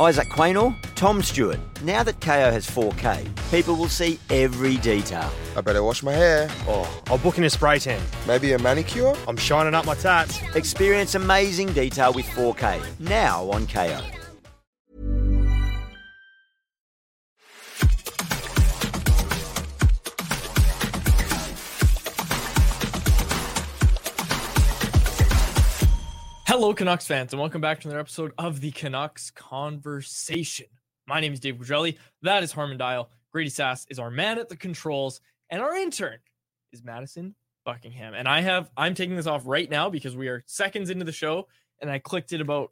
[0.00, 1.60] Isaac Quaynor, Tom Stewart.
[1.82, 5.30] Now that KO has 4K, people will see every detail.
[5.56, 6.48] I better wash my hair.
[6.66, 8.02] Oh, I'll book in a spray tan.
[8.26, 9.14] Maybe a manicure?
[9.28, 10.40] I'm shining up my tats.
[10.56, 14.00] Experience amazing detail with 4K, now on KO.
[26.56, 30.66] Hello, Canucks fans, and welcome back to another episode of the Canucks Conversation.
[31.04, 31.98] My name is Dave Quadrelli.
[32.22, 33.08] That is Harman Dayal.
[33.32, 36.20] Grady Sas is our man at the controls, and our intern
[36.72, 38.14] is Madison Buckingham.
[38.14, 41.10] And I have I'm taking this off right now because we are seconds into the
[41.10, 41.48] show,
[41.80, 42.70] and I clicked it about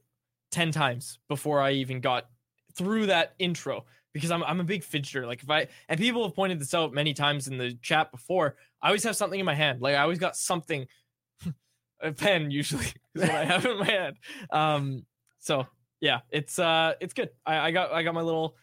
[0.53, 2.29] 10 times before I even got
[2.77, 5.27] through that intro because I'm I'm a big fidgeter.
[5.27, 8.55] Like if I and people have pointed this out many times in the chat before,
[8.81, 9.83] I always have something in my hand.
[9.83, 10.87] Like I always got something
[12.01, 14.15] a pen usually is what I have in my head.
[14.51, 15.07] Um,
[15.41, 15.67] so
[16.01, 17.31] yeah, it's uh, it's good.
[17.47, 18.57] I, I got I got my little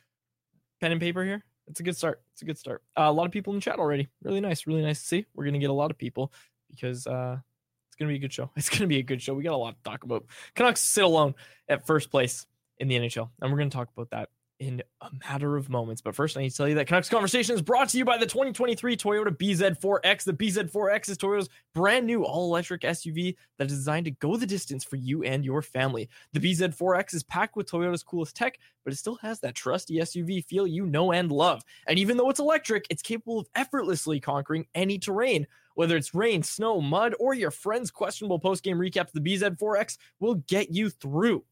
[0.81, 1.43] pen and paper here.
[1.67, 2.21] It's a good start.
[2.33, 2.83] It's a good start.
[2.97, 4.07] Uh, a lot of people in chat already.
[4.23, 4.65] Really nice.
[4.65, 5.25] Really nice to see.
[5.33, 6.33] We're gonna get a lot of people
[6.69, 7.37] because uh,
[7.87, 8.49] it's gonna be a good show.
[8.55, 9.33] It's gonna be a good show.
[9.33, 10.25] We got a lot to talk about.
[10.55, 11.35] Canucks sit alone
[11.67, 12.45] at first place
[12.77, 16.01] in the NHL, and we're gonna talk about that in a matter of moments.
[16.01, 18.17] But first, I need to tell you that Canucks Conversation is brought to you by
[18.17, 20.23] the 2023 Toyota BZ4X.
[20.25, 24.45] The BZ4X is Toyota's brand new all electric SUV that is designed to go the
[24.45, 26.09] distance for you and your family.
[26.33, 30.43] The BZ4X is packed with Toyota's coolest tech, but it still has that trusty SUV
[30.43, 31.63] feel you know and love.
[31.87, 35.47] And even though it's electric, it's capable of effortlessly conquering any terrain.
[35.75, 40.35] Whether it's rain, snow, mud, or your friend's questionable post game recaps, the BZ4X will
[40.35, 41.45] get you through.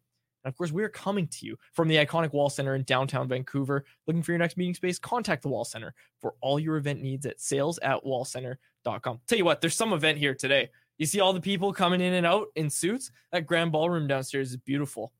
[0.47, 3.83] And of course, we're coming to you from the iconic Wall Center in downtown Vancouver.
[4.07, 4.97] Looking for your next meeting space?
[4.97, 9.19] Contact the Wall Center for all your event needs at sales at wallcenter.com.
[9.27, 10.69] Tell you what, there's some event here today.
[10.99, 13.11] You see all the people coming in and out in suits?
[13.33, 15.11] That grand ballroom downstairs is beautiful.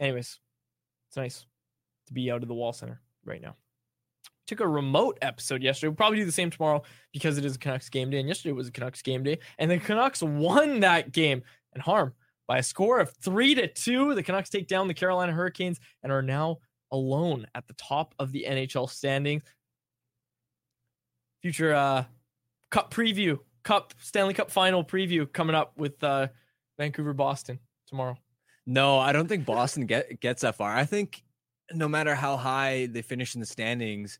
[0.00, 0.40] Anyways,
[1.06, 1.46] it's nice
[2.08, 3.54] to be out of the Wall Center right now.
[4.48, 5.90] Took a remote episode yesterday.
[5.90, 6.82] We'll probably do the same tomorrow
[7.12, 8.18] because it is a Canucks game day.
[8.18, 9.38] And yesterday was a Canucks game day.
[9.60, 11.44] And the Canucks won that game.
[11.72, 12.14] And harm
[12.46, 14.14] by a score of three to two.
[14.14, 16.58] The Canucks take down the Carolina Hurricanes and are now
[16.92, 19.42] alone at the top of the NHL standings.
[21.42, 22.04] Future uh,
[22.70, 26.28] Cup preview, Cup Stanley Cup final preview coming up with uh,
[26.78, 28.16] Vancouver Boston tomorrow.
[28.66, 30.74] No, I don't think Boston get, gets that far.
[30.74, 31.22] I think
[31.72, 34.18] no matter how high they finish in the standings,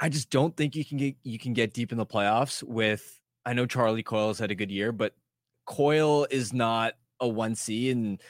[0.00, 3.20] I just don't think you can get you can get deep in the playoffs with.
[3.46, 5.14] I know Charlie Coyle's had a good year, but
[5.66, 8.20] Coyle is not a 1C and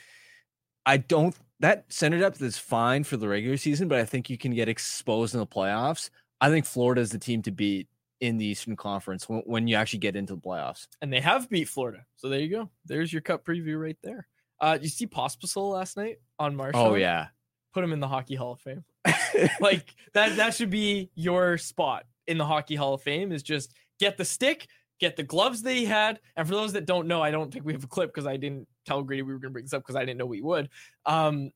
[0.86, 4.36] I don't that center depth is fine for the regular season, but I think you
[4.36, 6.10] can get exposed in the playoffs.
[6.40, 7.88] I think Florida is the team to beat
[8.20, 10.86] in the Eastern Conference when, when you actually get into the playoffs.
[11.00, 12.04] And they have beat Florida.
[12.16, 12.70] So there you go.
[12.84, 14.26] There's your cup preview right there.
[14.60, 16.86] Uh you see Pospisil last night on Marchand?
[16.86, 17.28] Oh yeah.
[17.72, 18.84] Put him in the Hockey Hall of Fame.
[19.60, 23.74] like that that should be your spot in the Hockey Hall of Fame is just
[23.98, 24.68] get the stick,
[25.00, 26.20] get the gloves that he had.
[26.36, 28.36] And for those that don't know, I don't think we have a clip because I
[28.36, 30.40] didn't tell Grady we were going to bring this up because I didn't know we
[30.42, 30.68] would.
[31.06, 31.50] Um,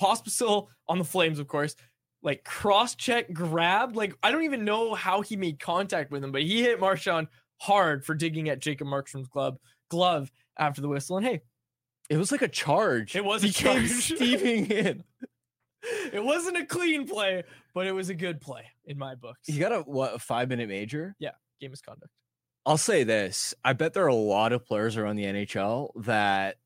[0.00, 1.76] Pospisil on the Flames, of course,
[2.22, 3.96] like cross check grab.
[3.96, 7.28] Like I don't even know how he made contact with him, but he hit Marchand
[7.58, 9.58] hard for digging at Jacob Markstrom's glove
[9.90, 11.16] glove after the whistle.
[11.16, 11.42] And hey,
[12.10, 13.14] It was like a charge.
[13.14, 13.90] It was a he came charge.
[14.16, 15.04] steaming in.
[16.12, 19.40] it wasn't a clean play, but it was a good play in my books.
[19.46, 21.14] He got a what a five minute major.
[21.18, 22.10] Yeah, game misconduct.
[22.66, 26.56] I'll say this: I bet there are a lot of players around the NHL that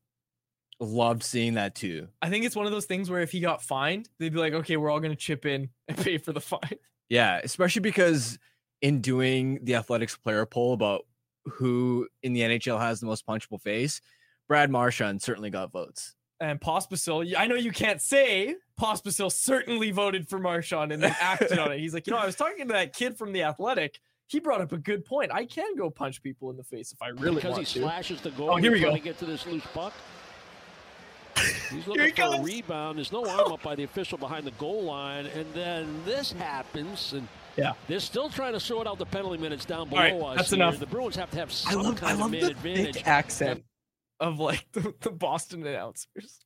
[0.79, 2.07] loved seeing that too.
[2.21, 4.53] I think it's one of those things where if he got fined, they'd be like,
[4.53, 6.59] okay, we're all going to chip in and pay for the fine.
[7.09, 8.37] Yeah, especially because
[8.83, 11.07] in doing the athletics player poll about
[11.45, 13.99] who in the NHL has the most punchable face,
[14.47, 16.13] Brad Marchand certainly got votes.
[16.39, 21.57] And Pospisil, I know you can't say Pospisil certainly voted for Marchand and then acted
[21.57, 21.79] on it.
[21.79, 23.99] He's like, you know, I was talking to that kid from the Athletic.
[24.27, 25.31] He brought up a good point.
[25.33, 27.79] I can go punch people in the face if I really because want he to.
[27.79, 28.51] slashes the goal.
[28.51, 28.93] Oh, here we go.
[28.93, 29.93] to get to this loose puck.
[31.71, 32.97] He's looking he for a rebound.
[32.97, 37.13] There's no arm up by the official behind the goal line, and then this happens,
[37.13, 37.73] and Yeah.
[37.87, 40.35] they're still trying to sort out the penalty minutes down below right, us.
[40.37, 40.57] that's here.
[40.57, 40.79] enough.
[40.79, 42.95] The Bruins have to have I some love, I love of man the advantage.
[42.95, 43.63] thick accent.
[44.19, 46.39] Of like the, the Boston announcers.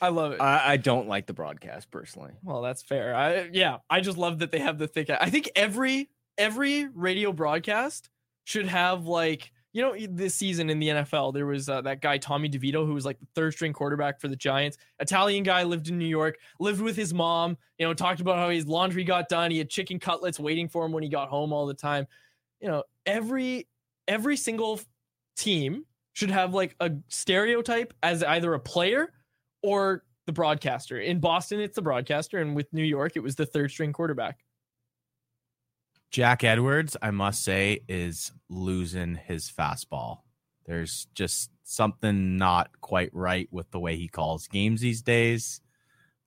[0.00, 0.40] I love it.
[0.40, 2.30] I, I don't like the broadcast personally.
[2.44, 3.12] Well, that's fair.
[3.16, 5.10] I yeah, I just love that they have the thick.
[5.10, 8.08] I think every every radio broadcast
[8.44, 12.18] should have like you know this season in the NFL there was uh, that guy
[12.18, 14.78] Tommy DeVito who was like the third string quarterback for the Giants.
[14.98, 17.56] Italian guy lived in New York, lived with his mom.
[17.78, 19.50] You know, talked about how his laundry got done.
[19.50, 22.06] He had chicken cutlets waiting for him when he got home all the time.
[22.60, 23.68] You know, every
[24.06, 24.80] every single
[25.36, 29.12] team should have like a stereotype as either a player
[29.62, 30.98] or the broadcaster.
[30.98, 34.40] In Boston, it's the broadcaster, and with New York, it was the third string quarterback.
[36.10, 40.20] Jack Edwards, I must say, is losing his fastball.
[40.66, 45.60] There's just something not quite right with the way he calls games these days.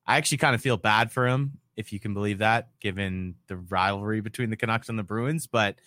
[0.06, 3.57] I actually kind of feel bad for him, if you can believe that, given the
[3.57, 5.48] rivalry between the Canucks and the Bruins.
[5.48, 5.80] But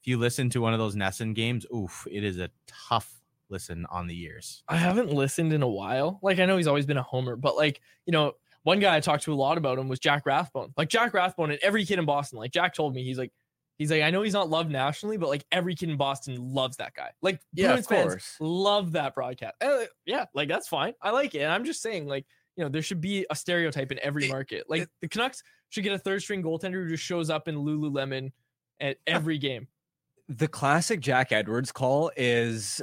[0.00, 3.20] if you listen to one of those NESN games, oof, it is a tough
[3.50, 4.62] listen on the ears.
[4.68, 6.18] I haven't listened in a while.
[6.22, 8.32] Like I know he's always been a homer, but like you know,
[8.68, 10.72] one guy I talked to a lot about him was Jack Rathbone.
[10.76, 12.38] Like Jack Rathbone and every kid in Boston.
[12.38, 13.32] Like Jack told me, he's like,
[13.78, 16.76] he's like, I know he's not loved nationally, but like every kid in Boston loves
[16.76, 17.10] that guy.
[17.22, 18.36] Like Yeah, Bruins of fans course.
[18.40, 19.54] love that broadcast.
[19.62, 20.92] Uh, yeah, like that's fine.
[21.00, 21.40] I like it.
[21.40, 22.26] And I'm just saying, like
[22.56, 24.64] you know, there should be a stereotype in every market.
[24.68, 27.54] Like it- the Canucks should get a third string goaltender who just shows up in
[27.56, 28.32] Lululemon
[28.80, 29.68] at every game.
[30.28, 32.82] the classic Jack Edwards call is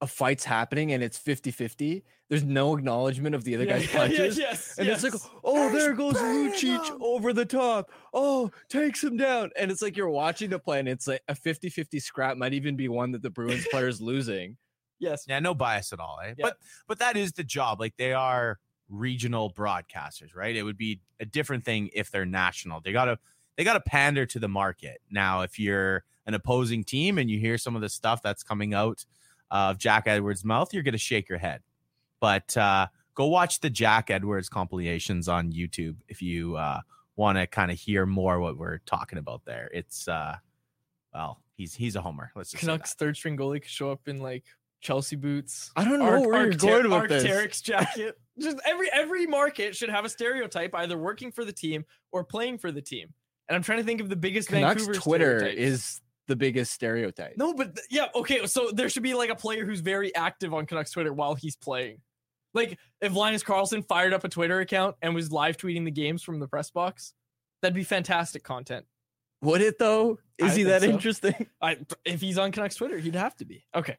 [0.00, 2.02] a fight's happening and it's 50-50.
[2.28, 4.38] There's no acknowledgement of the other Yeah, guy's yeah, yeah, punches.
[4.38, 5.28] yes, And it's like, yes.
[5.42, 6.98] oh, there goes bring Lucic him.
[7.00, 7.90] over the top.
[8.14, 9.50] Oh, takes him down.
[9.58, 12.76] And it's like you're watching the play and it's like a 50-50 scrap might even
[12.76, 14.56] be one that the Bruins player's losing.
[15.00, 15.24] yes.
[15.26, 16.34] Yeah, no bias at all, eh?
[16.36, 16.42] Yeah.
[16.46, 16.56] But
[16.86, 17.80] but that is the job.
[17.80, 18.58] Like they are
[18.88, 20.54] regional broadcasters, right?
[20.56, 22.80] It would be a different thing if they're national.
[22.82, 23.18] They gotta
[23.56, 25.00] they gotta pander to the market.
[25.10, 28.74] Now, if you're an opposing team and you hear some of the stuff that's coming
[28.74, 29.04] out
[29.50, 31.62] of Jack Edwards' mouth, you're gonna shake your head.
[32.20, 36.80] But uh go watch the Jack Edwards compilations on YouTube if you uh
[37.16, 39.70] want to kind of hear more what we're talking about there.
[39.72, 40.36] It's uh
[41.14, 42.30] well, he's he's a homer.
[42.36, 42.66] Let's just say.
[42.66, 44.44] Canucks third string goalie could show up in like
[44.80, 45.72] Chelsea boots.
[45.74, 47.24] I don't know Arc- where you're Arc'teryx- going with this.
[47.24, 48.18] Arc'teryx jacket.
[48.38, 52.58] Just every every market should have a stereotype, either working for the team or playing
[52.58, 53.12] for the team.
[53.48, 55.60] And I'm trying to think of the biggest Canucks Vancouver Twitter stereotypes.
[55.60, 57.34] is the biggest stereotype.
[57.36, 58.46] no, but th- yeah, okay.
[58.46, 61.56] So there should be like a player who's very active on Canucks Twitter while he's
[61.56, 62.00] playing.
[62.54, 66.22] Like if Linus Karlsson fired up a Twitter account and was live tweeting the games
[66.22, 67.12] from the press box,
[67.60, 68.86] that'd be fantastic content.
[69.42, 70.18] Would it though?
[70.38, 70.88] Is I he that so.
[70.88, 71.46] interesting?
[71.60, 73.64] I, if he's on Canucks Twitter, he'd have to be.
[73.74, 73.96] Okay,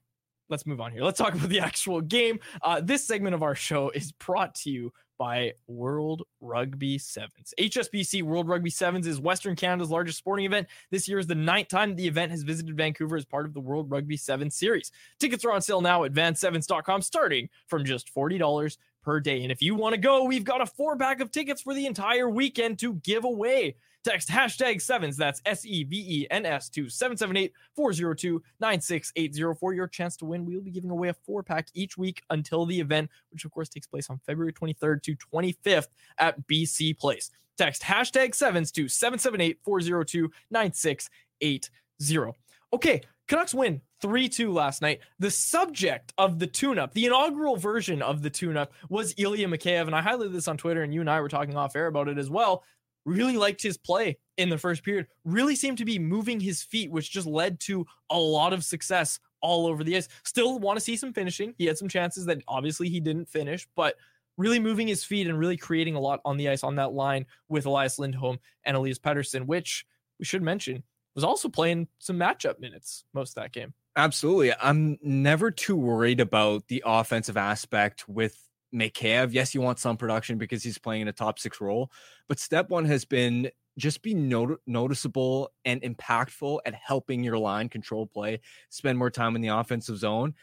[0.50, 1.04] let's move on here.
[1.04, 2.40] Let's talk about the actual game.
[2.62, 7.54] Uh, this segment of our show is brought to you by World Rugby Sevens.
[7.60, 10.68] HSBC World Rugby Sevens is Western Canada's largest sporting event.
[10.92, 13.60] This year is the ninth time the event has visited Vancouver as part of the
[13.60, 14.92] World Rugby Sevens series.
[15.19, 19.44] Tickets are on sale now at van7s.com, starting from just $40 per day.
[19.44, 21.86] And if you want to go, we've got a four pack of tickets for the
[21.86, 23.75] entire weekend to give away.
[24.04, 29.74] Text hashtag sevens, that's S E V E N S, to 778 402 9680 for
[29.74, 30.46] your chance to win.
[30.46, 33.51] We will be giving away a four pack each week until the event, which of
[33.51, 35.88] course takes place on February 23rd to 25th
[36.18, 37.30] at BC Place.
[37.57, 42.40] Text hashtag sevens to 778 402 9680.
[42.72, 45.02] Okay, Canucks win 3 2 last night.
[45.19, 49.48] The subject of the tune up, the inaugural version of the tune up, was Ilya
[49.48, 49.88] Mikheyev.
[49.88, 52.07] And I highlighted this on Twitter, and you and I were talking off air about
[52.07, 52.63] it as well.
[53.06, 56.92] Really liked his play in the first period, really seemed to be moving his feet,
[56.92, 60.07] which just led to a lot of success all over the ice.
[60.24, 61.54] Still want to see some finishing.
[61.57, 63.96] He had some chances that obviously he didn't finish, but
[64.38, 67.25] really moving his feet and really creating a lot on the ice on that line
[67.50, 69.86] with Elias Lindholm and Elias Pettersson, which
[70.18, 70.84] we should mention
[71.16, 73.74] was also playing some matchup minutes most that game.
[73.95, 74.54] Absolutely.
[74.62, 79.33] I'm never too worried about the offensive aspect with Mikheyev.
[79.33, 81.92] Yes, you want some production because he's playing in a top six role,
[82.27, 87.69] but step one has been just be not- noticeable and impactful at helping your line
[87.69, 90.33] control play, spend more time in the offensive zone.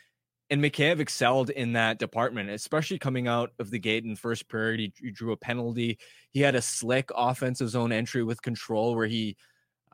[0.48, 4.92] And Mikheyev excelled in that department, especially coming out of the gate in first period.
[4.96, 5.98] He drew a penalty.
[6.30, 9.36] He had a slick offensive zone entry with control where he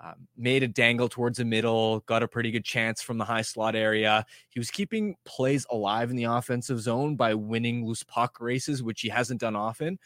[0.03, 3.43] um, made a dangle towards the middle, got a pretty good chance from the high
[3.43, 4.27] slot area.
[4.49, 9.01] He was keeping plays alive in the offensive zone by winning loose puck races, which
[9.01, 9.99] he hasn't done often.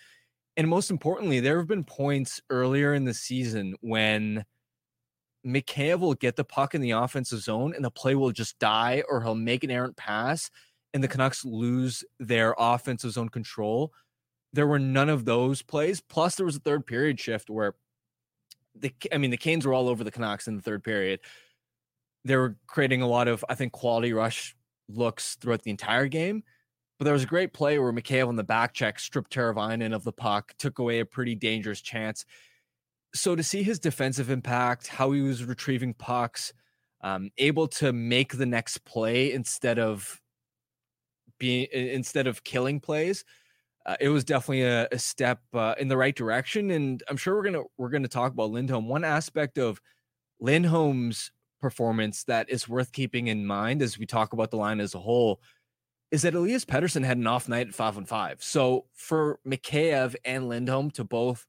[0.58, 4.44] And most importantly, there have been points earlier in the season when
[5.46, 9.02] Mikheyev will get the puck in the offensive zone and the play will just die,
[9.08, 10.50] or he'll make an errant pass
[10.92, 13.92] and the Canucks lose their offensive zone control.
[14.52, 16.00] There were none of those plays.
[16.00, 17.74] Plus, there was a third period shift where
[18.80, 21.20] the I mean the Canes were all over the Canucks in the third period.
[22.24, 24.54] They were creating a lot of I think quality rush
[24.88, 26.42] looks throughout the entire game.
[26.98, 30.02] But there was a great play where Mikheyev on the back check stripped Teravainen of
[30.02, 32.24] the puck, took away a pretty dangerous chance.
[33.14, 36.52] So to see his defensive impact, how he was retrieving pucks,
[37.02, 40.20] um, able to make the next play instead of
[41.38, 43.24] being instead of killing plays,
[43.86, 46.72] uh, it was definitely a, a step uh, in the right direction.
[46.72, 48.88] And I'm sure we're gonna we're gonna talk about Lindholm.
[48.88, 49.80] One aspect of
[50.40, 54.94] Lindholm's performance that is worth keeping in mind as we talk about the line as
[54.94, 55.40] a whole
[56.10, 58.42] is that Elias Pettersson had an off night at five on five.
[58.42, 61.46] So for Mikheyev and Lindholm to both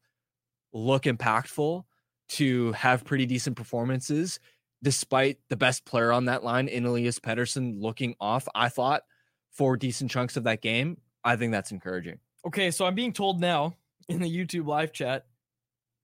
[0.73, 1.83] look impactful,
[2.29, 4.39] to have pretty decent performances,
[4.83, 9.03] despite the best player on that line in Elias Pettersson looking off, I thought
[9.51, 10.97] for decent chunks of that game.
[11.23, 12.19] I think that's encouraging.
[12.47, 13.75] Okay, so I'm being told now
[14.09, 15.25] in the YouTube live chat,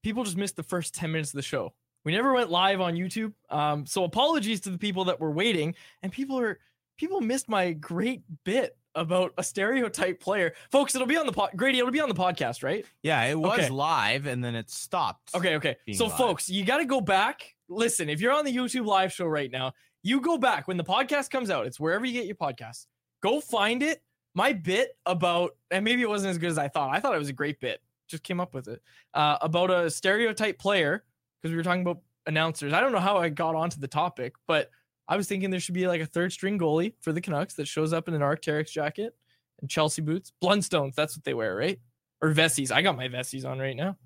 [0.03, 1.73] people just missed the first 10 minutes of the show.
[2.05, 3.31] We never went live on YouTube.
[3.49, 5.73] Um, so apologies to the people that were waiting.
[6.01, 6.59] And people are
[6.97, 10.53] people missed my great bit about a stereotype player.
[10.69, 12.85] Folks, it'll be on the pod Grady, it'll be on the podcast, right?
[13.03, 13.69] Yeah, it was Okay.
[13.69, 15.33] live and then it stopped.
[15.33, 15.77] Okay, okay.
[15.93, 16.17] So live.
[16.17, 17.55] folks, you gotta go back.
[17.69, 19.71] Listen, if you're on the YouTube live show right now,
[20.03, 21.65] you go back when the podcast comes out.
[21.65, 22.85] It's wherever you get your podcast.
[23.23, 24.03] Go find it.
[24.35, 26.93] My bit about, and maybe it wasn't as good as I thought.
[26.93, 27.81] I thought it was a great bit.
[28.07, 28.81] Just came up with it.
[29.13, 31.03] Uh, about a stereotype player,
[31.41, 32.73] because we were talking about announcers.
[32.73, 34.71] I don't know how I got onto the topic, but
[35.07, 37.67] I was thinking there should be like a third string goalie for the Canucks that
[37.67, 39.15] shows up in an Arcteryx jacket
[39.61, 40.31] and Chelsea boots.
[40.41, 41.79] Blundstones, that's what they wear, right?
[42.21, 42.71] Or Vessies.
[42.71, 43.97] I got my Vessies on right now.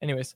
[0.00, 0.34] Anyways,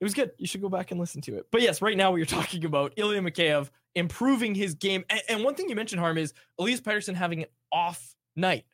[0.00, 0.30] it was good.
[0.38, 1.46] You should go back and listen to it.
[1.50, 5.04] But yes, right now we are talking about Ilya Mikheyev improving his game.
[5.10, 8.64] And, and one thing you mentioned, Harm, is Elias Pettersson having an off night.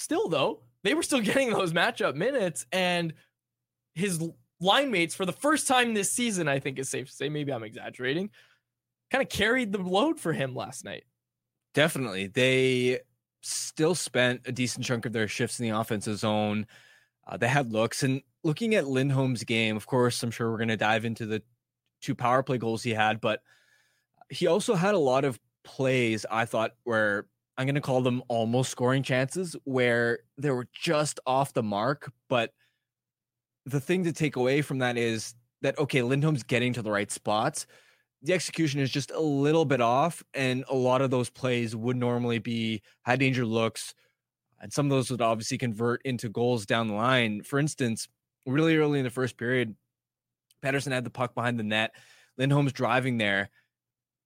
[0.00, 3.12] Still, though, they were still getting those matchup minutes, and
[3.94, 4.26] his
[4.58, 7.52] line mates for the first time this season, I think is safe to say, maybe
[7.52, 8.30] I'm exaggerating,
[9.10, 11.04] kind of carried the load for him last night.
[11.74, 12.28] Definitely.
[12.28, 13.00] They
[13.42, 16.66] still spent a decent chunk of their shifts in the offensive zone.
[17.26, 18.02] Uh, they had looks.
[18.02, 21.42] And looking at Lindholm's game, of course, I'm sure we're going to dive into the
[22.00, 23.42] two power play goals he had, but
[24.30, 27.26] he also had a lot of plays I thought were,
[27.60, 32.10] I'm going to call them almost scoring chances, where they were just off the mark.
[32.28, 32.52] But
[33.66, 37.10] the thing to take away from that is that, okay, Lindholm's getting to the right
[37.10, 37.66] spots
[38.22, 41.96] the execution is just a little bit off, and a lot of those plays would
[41.96, 43.94] normally be high danger looks,
[44.60, 47.42] and some of those would obviously convert into goals down the line.
[47.42, 48.08] For instance,
[48.44, 49.74] really early in the first period,
[50.62, 51.94] Pettersson had the puck behind the net.
[52.36, 53.48] Lindholm's driving there.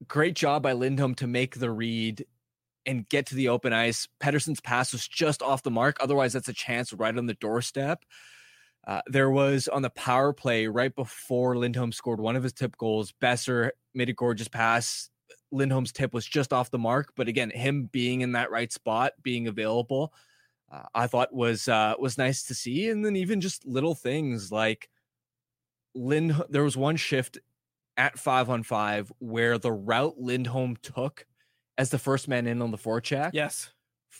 [0.08, 2.26] Great job by Lindholm to make the read
[2.86, 4.08] and get to the open ice.
[4.22, 5.96] Pettersson's pass was just off the mark.
[6.00, 8.04] Otherwise, that's a chance right on the doorstep.
[8.86, 12.76] Uh, there was on the power play right before Lindholm scored one of his tip
[12.76, 13.14] goals.
[13.22, 15.08] Boeser made a gorgeous pass.
[15.50, 19.12] Lindholm's tip was just off the mark, but again, him being in that right spot,
[19.22, 20.12] being available,
[20.70, 22.90] uh, I thought was uh, was nice to see.
[22.90, 24.90] And then even just little things like
[25.94, 26.42] Lind.
[26.50, 27.38] There was one shift
[27.96, 31.26] at five on five where the route Lindholm took
[31.78, 33.70] as the first man in on the forecheck Yes.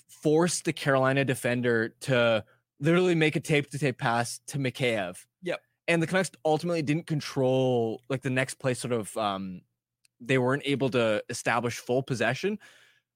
[0.08, 2.44] forced the Carolina defender to
[2.80, 5.16] literally make a tape to tape pass to Mikheyev.
[5.42, 5.60] Yep.
[5.86, 9.62] And the Canucks ultimately didn't control like the next play sort of um
[10.20, 12.58] they weren't able to establish full possession.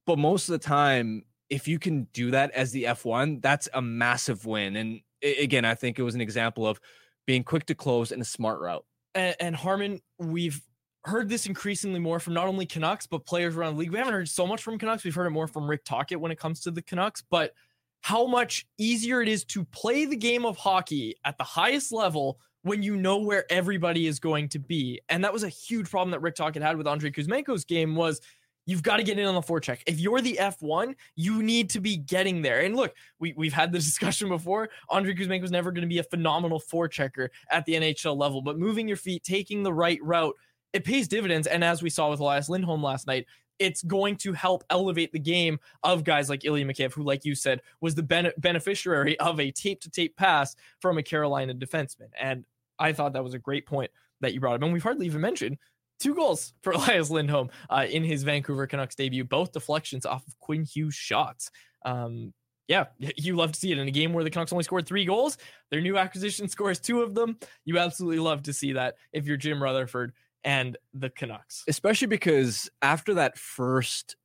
[0.07, 3.81] But most of the time, if you can do that as the F1, that's a
[3.81, 4.77] massive win.
[4.77, 6.81] And again, I think it was an example of
[7.27, 8.85] being quick to close and a smart route.
[9.15, 10.61] and, and Harman, we've
[11.05, 13.91] heard this increasingly more from not only Canucks but players around the league.
[13.91, 15.05] We haven't heard so much from Canucks.
[15.05, 17.53] We've heard it more from Rick Tocchet when it comes to the Canucks, but
[18.01, 22.39] how much easier it is to play the game of hockey at the highest level
[22.63, 25.01] when you know where everybody is going to be.
[25.09, 28.21] And that was a huge problem that Rick Tocchet had with Andrei Kuzmenko's game was
[28.67, 29.81] you've got to get in on the forecheck.
[29.87, 32.61] If you're the F1, you need to be getting there.
[32.61, 34.69] And look, we, we've had the discussion before.
[34.91, 38.59] Andrei Kuzmenko was never going to be a phenomenal forechecker at the NHL level, but
[38.59, 40.35] moving your feet, taking the right route,
[40.73, 41.47] it pays dividends.
[41.47, 43.27] And as we saw with Elias Lindholm last night,
[43.59, 47.35] it's going to help elevate the game of guys like Ilya Mikheyev, who, like you
[47.35, 52.09] said, was the bene- beneficiary of a tape to tape pass from a Carolina defenseman.
[52.19, 52.45] And
[52.79, 54.63] I thought that was a great point that you brought up.
[54.63, 55.59] And we've hardly even mentioned
[55.99, 60.39] two goals for Elias Lindholm uh, in his Vancouver Canucks debut, both deflections off of
[60.39, 61.51] Quinn Hughes shots.
[61.85, 62.33] Um,
[62.69, 65.07] yeah, you love to see it in a game where the Canucks only scored three
[65.07, 65.39] goals.
[65.71, 67.39] Their new acquisition scores two of them.
[67.65, 70.13] You absolutely love to see that if you're Jim Rutherford
[70.45, 71.65] and the Canucks.
[71.69, 74.17] especially because after that first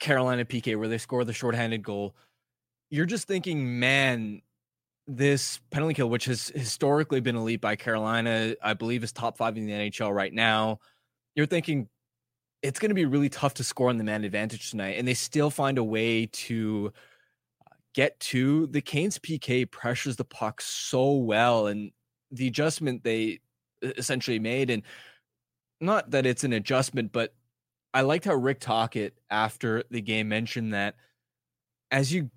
[0.00, 2.14] Carolina PK where they score the shorthanded goal,
[2.90, 4.42] you're just thinking, man,
[5.06, 9.56] this penalty kill, which has historically been elite by Carolina, I believe is top five
[9.56, 10.80] in the NHL right now.
[11.34, 11.88] You're thinking
[12.62, 15.14] it's going to be really tough to score on the man advantage tonight, and they
[15.14, 16.92] still find a way to
[17.94, 21.90] get to the Canes PK pressures the puck so well, and
[22.30, 23.40] the adjustment they
[23.82, 24.82] essentially made, and
[25.80, 27.34] not that it's an adjustment, but
[27.94, 30.96] I liked how Rick Tocchet after the game mentioned that
[31.90, 32.30] as you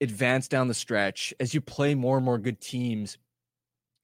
[0.00, 3.18] advance down the stretch, as you play more and more good teams,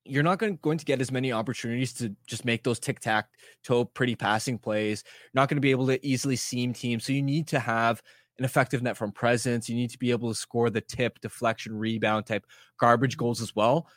[0.05, 3.29] you're not going, going to get as many opportunities to just make those tic tac
[3.63, 5.03] toe pretty passing plays.
[5.07, 7.07] You're not going to be able to easily seam teams.
[7.07, 8.03] So you need to have
[8.39, 9.69] an effective net from presence.
[9.69, 12.45] You need to be able to score the tip, deflection, rebound type
[12.79, 13.89] garbage goals as well.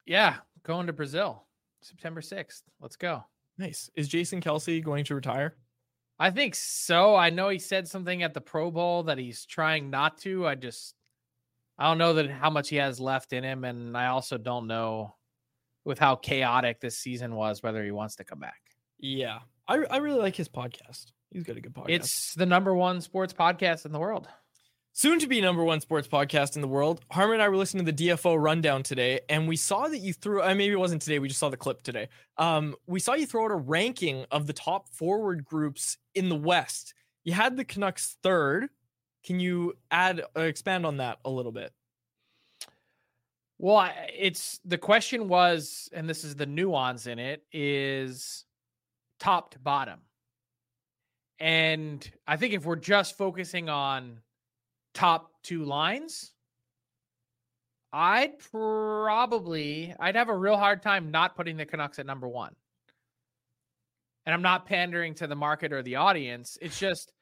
[0.07, 1.45] Yeah, going to Brazil,
[1.83, 2.62] September 6th.
[2.81, 3.25] Let's go.
[3.59, 3.91] Nice.
[3.95, 5.57] Is Jason Kelce going to retire?
[6.19, 7.17] I think so.
[7.17, 10.47] I know he said something at the Pro Bowl that he's trying not to.
[10.47, 10.95] I just
[11.79, 14.66] I don't know that how much he has left in him and I also don't
[14.66, 15.16] know
[15.85, 18.61] with how chaotic this season was whether he wants to come back.
[18.99, 19.40] Yeah.
[19.66, 21.07] I, I really like his podcast.
[21.31, 21.88] He's got a good podcast.
[21.88, 24.29] It's the number 1 sports podcast in the world.
[24.94, 27.00] Soon to be number one sports podcast in the world.
[27.11, 30.12] Harman and I were listening to the DFO rundown today, and we saw that you
[30.12, 30.42] threw.
[30.42, 31.18] Uh, maybe it wasn't today.
[31.18, 32.09] We just saw the clip today.
[32.37, 36.37] Um, we saw you throw out a ranking of the top forward groups in the
[36.37, 36.92] West.
[37.24, 38.68] You had the Canucks third.
[39.24, 41.72] Can you add uh, expand on that a little bit?
[43.59, 48.44] Well, it's the question was, and this is the nuance in it, is
[49.18, 50.00] top to bottom.
[51.38, 54.18] And I think if we're just focusing on
[54.94, 56.33] top two lines,
[57.92, 62.55] I'd probably I'd have a real hard time not putting the Canucks at number one.
[64.24, 66.57] And I'm not pandering to the market or the audience.
[66.62, 67.12] It's just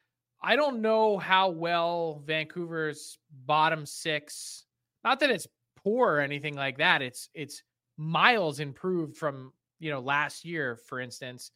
[0.43, 4.65] I don't know how well Vancouver's bottom six,
[5.05, 5.47] not that it's
[5.83, 7.03] poor or anything like that.
[7.03, 7.63] It's it's
[7.97, 11.51] miles improved from you know last year, for instance.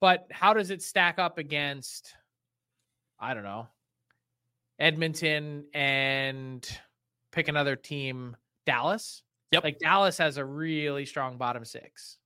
[0.00, 2.14] But how does it stack up against
[3.18, 3.68] I don't know
[4.80, 6.66] Edmonton and
[7.30, 9.22] pick another team, Dallas?
[9.52, 9.64] Yep.
[9.64, 12.18] Like Dallas has a really strong bottom six.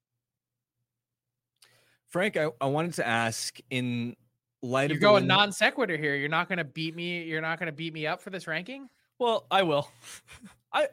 [2.09, 4.15] Frank, I, I wanted to ask in
[4.63, 6.15] light You're of going win- non sequitur here.
[6.15, 7.25] You're not going to beat me.
[7.25, 8.89] You're not going to beat me up for this ranking.
[9.19, 9.91] Well, I will.
[10.73, 10.89] I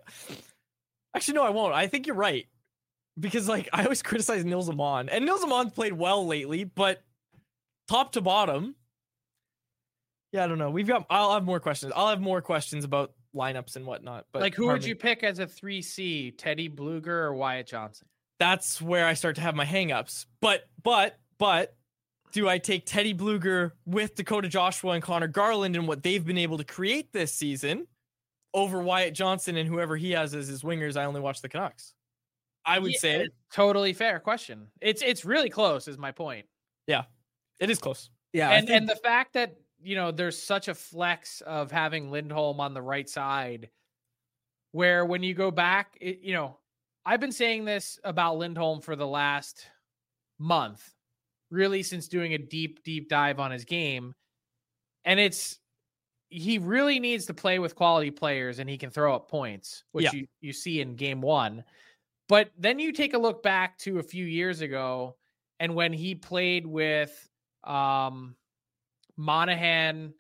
[1.16, 1.74] actually no, I won't.
[1.74, 2.48] I think you're right
[3.20, 7.04] because like I always criticize Nils Åman, and Nils Åman's played well lately, but
[7.88, 8.76] top to bottom,
[10.32, 10.70] yeah, I don't know.
[10.70, 11.06] We've got.
[11.10, 11.92] I'll have more questions.
[11.96, 14.26] I'll have more questions about lineups and whatnot.
[14.32, 16.32] But like, who would you pick as a three C?
[16.32, 18.08] Teddy Blueger or Wyatt Johnston?
[18.40, 20.26] That's where I start to have my hangups.
[20.42, 21.76] But but but.
[22.34, 26.38] Do I take Teddy Blueger with Dakota Joshua and Connor Garland and what they've been
[26.38, 27.88] able to create this season
[28.54, 30.96] over Wyatt Johnston and whoever he has as his wingers?
[30.96, 31.94] I only watch the Canucks.
[32.66, 34.68] I would Yeah, say totally fair question.
[34.80, 36.46] It's it's really close, is my point.
[36.88, 37.04] Yeah,
[37.60, 38.10] it is close.
[38.32, 42.12] Yeah, and think- and the fact that you know there's such a flex of having
[42.12, 43.70] Lindholm on the right side,
[44.72, 46.58] where when you go back, it, you know,
[47.06, 49.66] I've been saying this about Lindholm for the last
[50.40, 50.94] month,
[51.50, 54.14] really since doing a deep deep dive on his game,
[55.06, 55.60] and it's
[56.30, 60.06] he really needs to play with quality players and he can throw up points, which
[60.06, 60.12] Yeah.
[60.14, 61.64] you you see in game one.
[62.30, 65.18] But then you take a look back to a few years ago
[65.60, 67.30] and when he played with
[67.66, 68.38] um,
[69.22, 70.14] Monahan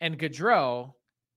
[0.00, 0.92] and Gaudreau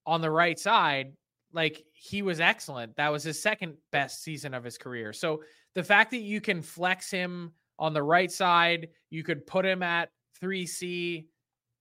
[0.05, 1.13] on the right side,
[1.51, 2.95] like he was excellent.
[2.95, 5.13] That was his second best season of his career.
[5.13, 5.41] So
[5.73, 9.81] the fact that you can flex him on the right side, you could put him
[9.81, 10.09] at
[10.41, 11.25] 3C,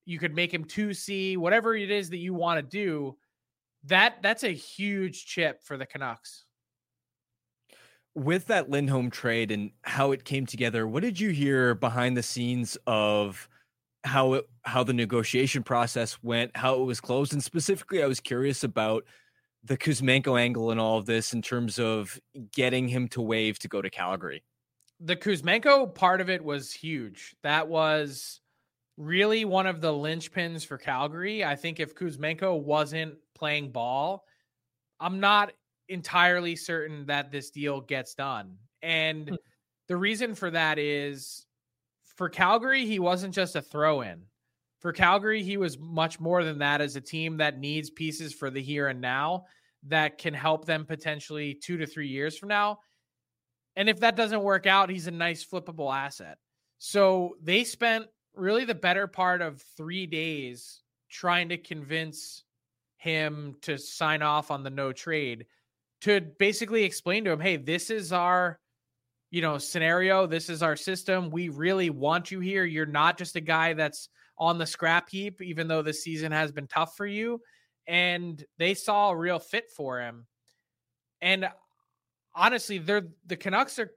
[0.07, 3.17] you could make him 2C, whatever it is that you want to do,
[3.85, 6.45] that that's a huge chip for the Canucks.
[8.15, 12.23] With that Lindholm trade and how it came together, what did you hear behind the
[12.23, 13.51] scenes of
[14.07, 18.21] how it how the negotiation process went, how it was closed, and specifically, I was
[18.21, 19.05] curious about
[19.65, 22.21] the Kuzmenko angle and all of this in terms of
[22.53, 24.45] getting him to waive to go to Calgary.
[25.01, 27.37] The Kuzmenko part of it was huge.
[27.43, 28.41] That was
[28.97, 31.45] really one of the linchpins for Calgary.
[31.45, 34.25] I think if Kuzmenko wasn't playing ball,
[35.01, 35.53] I'm not
[35.89, 38.59] entirely certain that this deal gets done.
[38.83, 39.35] And Hmm.
[39.89, 41.46] the reason for that is
[42.17, 44.23] for Calgary, he wasn't just a throw in.
[44.81, 48.51] For Calgary, he was much more than that as a team that needs pieces for
[48.51, 49.45] the here and now
[49.85, 52.81] that can help them potentially two to three years from now.
[53.77, 56.39] And if that doesn't work out, he's a nice flippable asset.
[56.79, 62.45] So they spent really the better part of three days trying to convince
[62.99, 65.47] him to sign off on the no trade
[66.03, 68.59] to basically explain to him, hey, this is our
[69.37, 71.29] you know scenario this is our system.
[71.29, 72.65] We really want you here.
[72.65, 76.53] You're not just a guy that's on the scrap heap even though the season has
[76.53, 77.43] been tough for you.
[77.87, 80.27] And they saw a real fit for him.
[81.21, 81.51] And
[82.35, 83.91] honestly they're the canucks are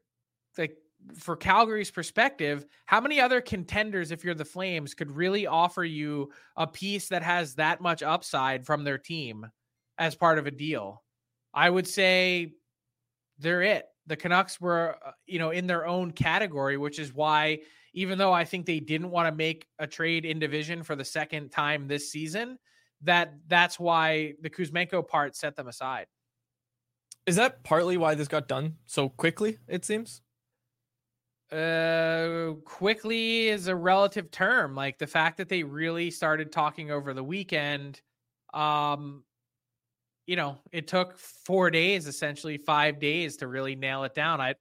[0.57, 0.75] like
[1.15, 6.31] for calgary's perspective how many other contenders if you're the flames could really offer you
[6.57, 9.47] a piece that has that much upside from their team
[9.97, 11.01] as part of a deal?
[11.53, 12.55] I would say
[13.37, 17.59] they're it the Canucks were, uh, you know, in their own category, which is why,
[17.93, 21.05] even though I think they didn't want to make a trade in division for the
[21.05, 22.57] second time this season,
[23.03, 26.07] that that's why the Kuzmenko part set them aside.
[27.25, 29.59] Is that partly why this got done so quickly?
[29.67, 30.21] It seems.
[31.51, 34.75] Uh, quickly is a relative term.
[34.75, 38.01] Like the fact that they really started talking over the weekend,
[38.53, 39.23] um,
[40.29, 44.39] you know, it took four days, essentially five days to really nail it down.
[44.39, 44.53] I,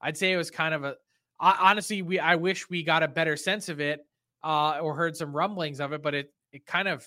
[0.00, 0.94] I'd say it was kind of a.
[1.40, 4.06] I, honestly, we I wish we got a better sense of it,
[4.44, 7.04] uh, or heard some rumblings of it, but it it kind of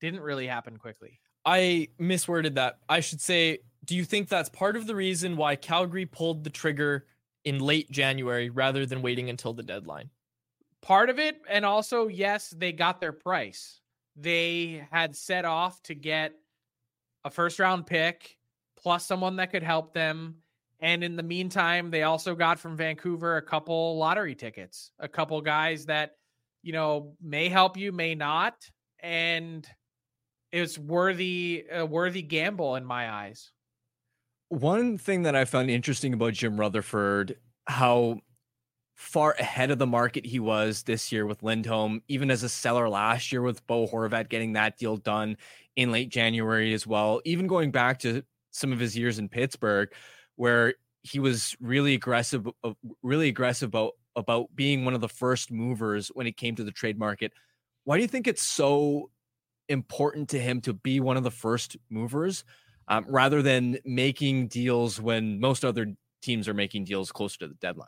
[0.00, 1.20] didn't really happen quickly.
[1.44, 2.78] I misworded that.
[2.88, 6.50] I should say, do you think that's part of the reason why Calgary pulled the
[6.50, 7.04] trigger
[7.44, 10.08] in late January rather than waiting until the deadline?
[10.80, 13.82] Part of it, and also yes, they got their price.
[14.16, 16.32] They had set off to get
[17.28, 18.36] a first round pick
[18.78, 20.36] plus someone that could help them.
[20.80, 25.40] And in the meantime, they also got from Vancouver a couple lottery tickets, a couple
[25.42, 26.12] guys that,
[26.62, 28.54] you know, may help you, may not.
[29.00, 29.68] And
[30.52, 33.50] it's worthy, a worthy gamble in my eyes.
[34.48, 37.36] One thing that I found interesting about Jim Rutherford,
[37.66, 38.20] how
[38.94, 42.88] far ahead of the market he was this year with Lindholm, even as a seller
[42.88, 45.36] last year with Bo Horvat getting that deal done
[45.78, 49.88] in late January as well, even going back to some of his years in Pittsburgh,
[50.34, 55.52] where he was really aggressive, uh, really aggressive about about being one of the first
[55.52, 57.32] movers when it came to the trade market.
[57.84, 59.10] Why do you think it's so
[59.68, 62.42] important to him to be one of the first movers
[62.88, 67.54] um, rather than making deals when most other teams are making deals closer to the
[67.54, 67.86] deadline?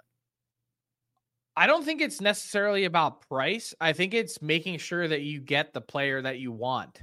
[1.57, 3.75] I don't think it's necessarily about price.
[3.81, 7.03] I think it's making sure that you get the player that you want.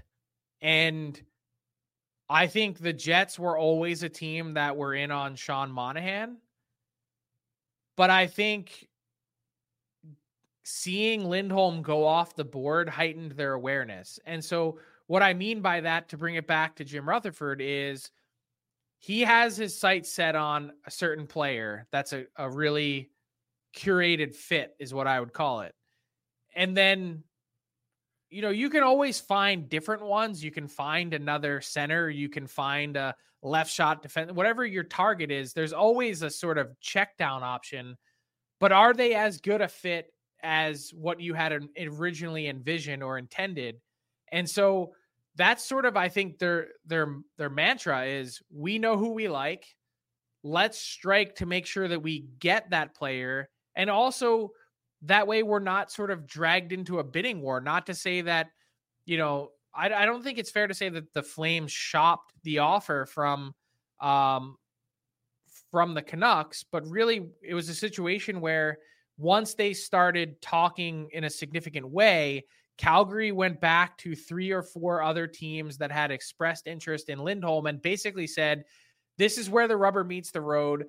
[0.61, 1.19] And
[2.29, 6.37] I think the Jets were always a team that were in on Sean Monahan.
[7.95, 8.87] But I think
[10.63, 14.19] seeing Lindholm go off the board heightened their awareness.
[14.25, 18.11] And so, what I mean by that, to bring it back to Jim Rutherford, is
[18.99, 23.09] he has his sights set on a certain player that's a, a really
[23.73, 25.73] curated fit, is what I would call it.
[26.53, 27.23] And then
[28.29, 30.43] you know, you can always find different ones.
[30.43, 35.31] You can find another center, you can find a left shot defense, whatever your target
[35.31, 35.53] is.
[35.53, 37.97] There's always a sort of check down option,
[38.59, 40.13] but are they as good a fit
[40.43, 43.79] as what you had originally envisioned or intended?
[44.31, 44.93] And so
[45.35, 49.65] that's sort of I think their their their mantra is we know who we like.
[50.43, 54.51] Let's strike to make sure that we get that player and also
[55.03, 58.47] that way we're not sort of dragged into a bidding war not to say that
[59.05, 62.59] you know I, I, don't think it's fair to say that the flames shopped the
[62.59, 63.53] offer from
[63.99, 64.57] um
[65.71, 68.79] from the canucks but really it was a situation where
[69.17, 72.43] once they started talking in a significant way
[72.77, 77.65] Calgary went back to three or four other teams that had expressed interest in Lindholm
[77.65, 78.65] and basically said,
[79.17, 80.85] This is where the rubber meets the road.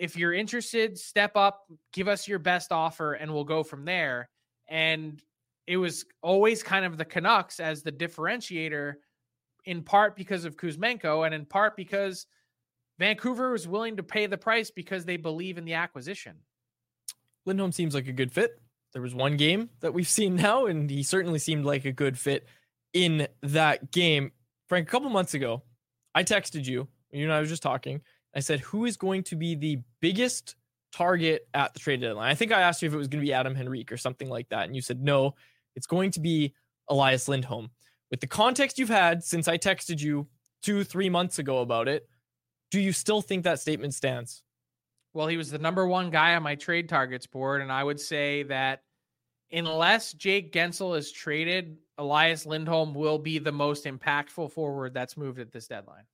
[0.00, 4.30] If you're interested, step up, give us your best offer, and we'll go from there.
[4.66, 5.22] And
[5.66, 8.94] it was always kind of the Canucks as the differentiator,
[9.66, 12.26] in part because of Kuzmenko and in part because
[12.98, 16.36] Vancouver was willing to pay the price because they believe in the acquisition.
[17.44, 18.58] Lindholm seems like a good fit.
[18.94, 22.18] There was one game that we've seen now, and he certainly seemed like a good
[22.18, 22.46] fit
[22.94, 24.32] in that game.
[24.66, 25.62] Frank, a couple months ago,
[26.14, 26.88] I texted you.
[27.12, 28.00] You and I was just talking.
[28.34, 30.56] I said, "Who is going to be the biggest
[30.92, 33.26] target at the trade deadline?" I think I asked you if it was going to
[33.26, 35.34] be Adam Henrique or something like that, and you said no.
[35.76, 36.54] It's going to be
[36.88, 37.70] Elias Lindholm.
[38.10, 40.26] With the context you've had since I texted you
[40.62, 42.08] two, three months ago about it,
[42.70, 44.42] do you still think that statement stands?
[45.12, 47.62] Well, he was the number one guy on my trade targets board.
[47.62, 48.82] And I would say that
[49.50, 55.40] unless Jake Guentzel is traded, Elias Lindholm will be the most impactful forward that's moved
[55.40, 56.04] at this deadline.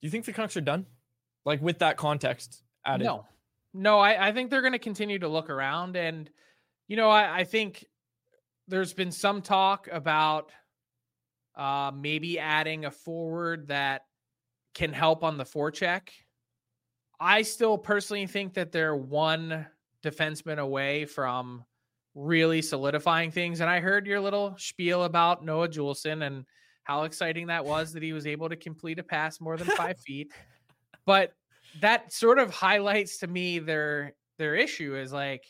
[0.00, 0.86] Do you think the Canucks are done?
[1.44, 3.04] Like with that context added?
[3.04, 3.26] No.
[3.72, 5.96] No, I, I think they're going to continue to look around.
[5.96, 6.30] And,
[6.86, 7.84] you know, I, I think
[8.68, 10.50] there's been some talk about
[11.56, 14.02] uh, maybe adding a forward that
[14.74, 16.08] can help on the forecheck.
[17.18, 19.66] I still personally think that they're one
[20.02, 21.64] defenseman away from
[22.14, 23.60] really solidifying things.
[23.60, 26.44] And I heard your little spiel about Noah Juulsen and
[26.84, 29.98] how exciting that was that he was able to complete a pass more than five
[30.06, 30.32] feet.
[31.06, 31.32] But
[31.80, 35.44] that sort of highlights to me their their issue is like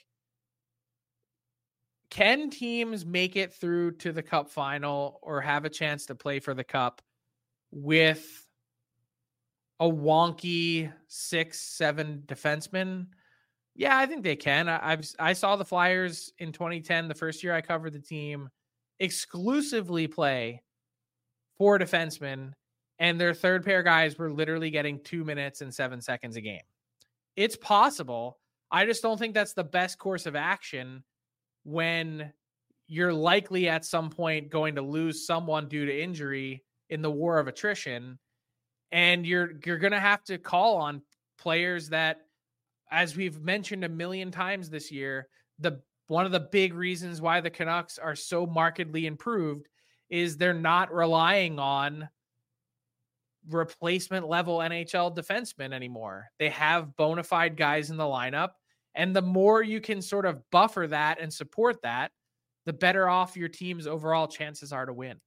[2.14, 6.38] can teams make it through to the cup final or have a chance to play
[6.38, 7.02] for the cup
[7.72, 8.46] with
[9.80, 13.06] a wonky six, seven defenseman?
[13.74, 14.68] Yeah, I think they can.
[14.68, 18.48] I, I've I saw the Flyers in 2010, the first year I covered the team,
[19.00, 20.62] exclusively play
[21.58, 22.52] four defensemen,
[22.98, 26.62] and their third pair guys were literally getting two minutes and seven seconds a game.
[27.36, 28.38] It's possible.
[28.70, 31.02] I just don't think that's the best course of action
[31.64, 32.32] when
[32.86, 37.38] you're likely at some point going to lose someone due to injury in the war
[37.38, 38.18] of attrition
[38.92, 41.02] and you're you're going to have to call on
[41.38, 42.26] players that
[42.90, 45.28] as we've mentioned a million times this year
[45.58, 49.68] the one of the big reasons why the Canucks are so markedly improved
[50.10, 52.08] is they're not relying on
[53.50, 56.28] replacement level NHL defensemen anymore.
[56.38, 58.50] They have bona fide guys in the lineup
[58.94, 62.12] and the more you can sort of buffer that and support that,
[62.64, 65.20] the better off your team's overall chances are to win.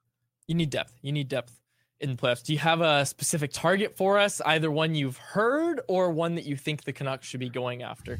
[0.47, 0.93] You need depth.
[1.01, 1.59] You need depth
[1.99, 2.43] in the playoffs.
[2.43, 4.39] Do you have a specific target for us?
[4.41, 8.19] Either one you've heard or one that you think the Canucks should be going after?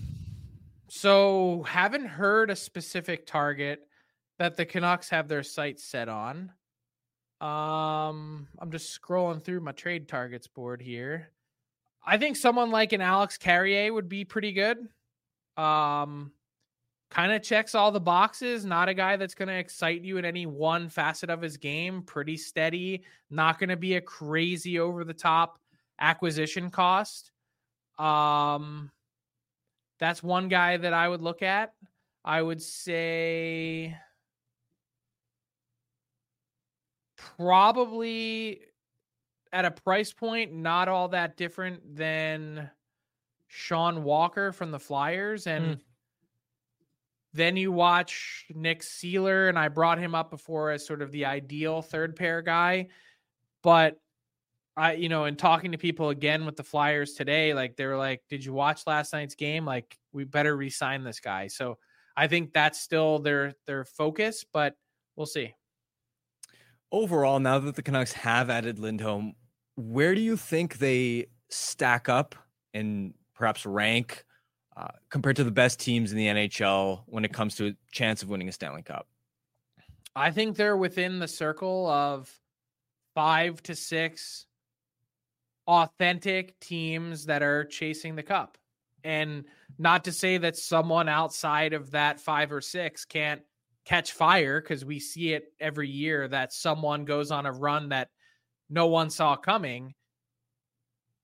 [0.90, 3.82] So, haven't heard a specific target
[4.40, 6.52] that the Canucks have their sights set on.
[7.39, 11.30] Um, I'm just scrolling through my trade targets board here.
[12.06, 14.88] I think someone like an Alex Carrier would be pretty good.
[15.58, 16.32] Um,
[17.10, 18.65] kind of checks all the boxes.
[18.65, 22.02] Not a guy that's going to excite you in any one facet of his game.
[22.02, 23.04] Pretty steady.
[23.30, 25.60] Not going to be a crazy over the top
[26.00, 27.32] acquisition cost.
[28.00, 28.91] Um,
[30.00, 31.73] that's one guy that I would look at.
[32.23, 33.97] I would say
[37.17, 38.62] probably
[39.51, 42.69] at a price point not all that different than
[43.47, 45.47] Sean Walker from the Flyers.
[45.47, 45.80] And mm.
[47.34, 51.25] then you watch Nick Seeler, and I brought him up before as sort of the
[51.25, 52.88] ideal third pair guy.
[53.63, 53.97] But
[54.75, 57.97] I, you know, and talking to people again with the Flyers today, like they were
[57.97, 59.65] like, Did you watch last night's game?
[59.65, 61.47] Like, we better resign this guy.
[61.47, 61.77] So
[62.15, 64.75] I think that's still their their focus, but
[65.15, 65.53] we'll see.
[66.91, 69.34] Overall, now that the Canucks have added Lindholm,
[69.76, 72.36] where do you think they stack up
[72.73, 74.23] and perhaps rank
[74.76, 78.23] uh, compared to the best teams in the NHL when it comes to a chance
[78.23, 79.08] of winning a Stanley Cup?
[80.15, 82.32] I think they're within the circle of
[83.13, 84.47] five to six
[85.67, 88.58] authentic teams that are chasing the cup.
[89.04, 89.45] And
[89.78, 93.41] not to say that someone outside of that five or six can't
[93.88, 98.10] catch fire because we see it every year that someone goes on a run that
[98.69, 99.93] no one saw coming.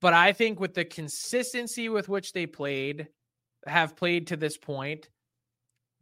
[0.00, 3.08] But I think with the consistency with which they played,
[3.66, 5.08] have played to this point,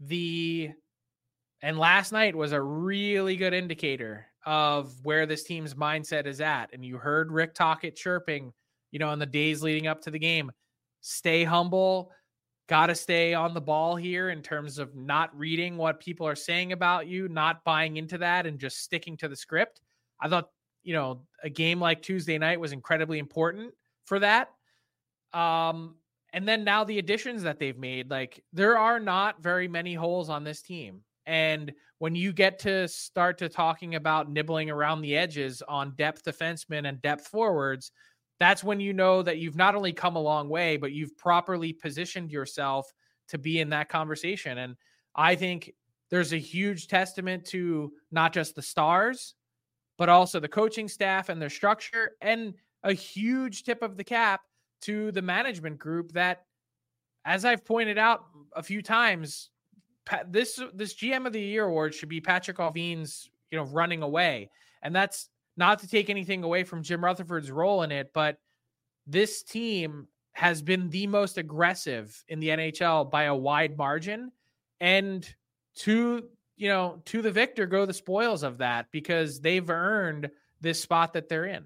[0.01, 0.71] the
[1.63, 6.71] and last night was a really good indicator of where this team's mindset is at.
[6.73, 8.53] And you heard Rick Tocchet chirping,
[8.91, 10.51] you know, in the days leading up to the game.
[11.01, 12.11] Stay humble,
[12.69, 16.37] got to stay on the ball here in terms of not reading what people are
[16.37, 19.81] saying about you, not buying into that, and just sticking to the script.
[20.21, 20.51] I thought,
[20.83, 24.51] you know, a game like Tuesday night was incredibly important for that.
[25.33, 25.97] Um,
[26.33, 30.29] and then now the additions that they've made, like there are not very many holes
[30.31, 31.03] on this team.
[31.27, 36.25] And when you get to start to talking about nibbling around the edges on depth
[36.25, 37.93] defensemen and depth forwards,
[38.43, 41.73] that's when you know that you've not only come a long way, but you've properly
[41.73, 42.93] positioned yourself
[43.29, 44.59] to be in that conversation.
[44.59, 44.77] And
[45.15, 45.73] I think
[46.11, 49.35] there's a huge testament to not just the stars,
[49.97, 54.41] but also the coaching staff and their structure, and a huge tip of the cap
[54.83, 56.45] to the management group that,
[57.25, 58.25] as I've pointed out
[58.55, 59.51] a few times,
[60.27, 64.51] this this GM of the Year award should be Patrik Allvin's, you know, running away,
[64.83, 68.39] and that's not to take anything away from Jim Rutherford's role in it, but
[69.07, 74.33] this team has been the most aggressive in the NHL by a wide margin,
[74.81, 75.29] and
[75.77, 76.25] to
[76.57, 81.13] you know to the victor go the spoils of that because they've earned this spot
[81.15, 81.65] that they're in.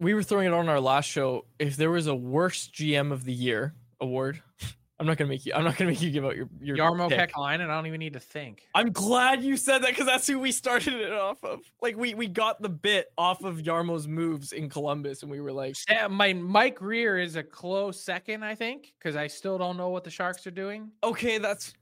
[0.00, 1.46] We were throwing it on our last show.
[1.58, 4.42] If there was a worst GM of the year award,
[5.04, 5.52] I'm not gonna make you.
[5.52, 7.32] I'm not gonna make you give out your your Jarmo pick.
[7.34, 8.66] Kekalainen, I don't even need to think.
[8.74, 11.60] I'm glad you said that because that's who we started it off of.
[11.82, 15.52] Like we we got the bit off of Jarmo's moves in Columbus, and we were
[15.52, 19.76] like, Yeah, my Mike Grier is a close second, I think, because I still don't
[19.76, 20.90] know what the Sharks are doing.
[21.02, 21.74] okay, that's.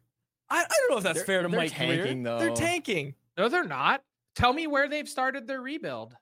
[0.50, 1.98] I, I don't know if that's They're- fair to they're Mike Grier.
[1.98, 3.14] tanking, They're tanking.
[3.38, 4.02] No, they're not.
[4.34, 6.14] Tell me where they've started their rebuild.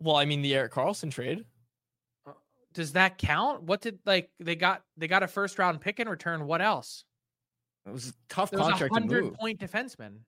[0.00, 1.44] Well, I mean the Erik Karlsson trade.
[2.72, 3.64] Does that count?
[3.64, 4.82] What did like they got?
[4.96, 6.46] They got a first round pick in return.
[6.46, 7.04] What else?
[7.86, 9.34] It was a tough There was a contract to hundred move.
[9.34, 10.18] point defenseman.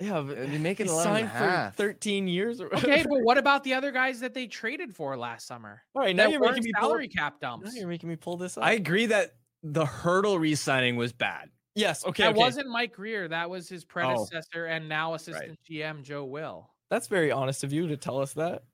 [0.00, 2.60] Yeah, but And you make it he signed for 13 years.
[2.60, 5.82] Or Okay, but what about the other guys that they traded for last summer?
[5.94, 6.90] all right, now That you're making me pull.
[6.90, 8.64] salary cap Now you're making me pull this up.
[8.64, 11.48] I agree that the Hertl re-signing was bad.
[11.74, 12.38] yes, okay, that okay.
[12.38, 13.26] wasn't Mike Grier.
[13.28, 13.86] That was his oh.
[13.88, 16.70] predecessor and now assistant GM Joe Will.
[16.90, 18.64] That's very honest of you to tell us that.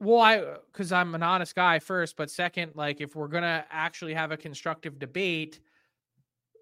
[0.00, 4.14] Well, I because I'm an honest guy first, but second, like if we're gonna actually
[4.14, 5.60] have a constructive debate,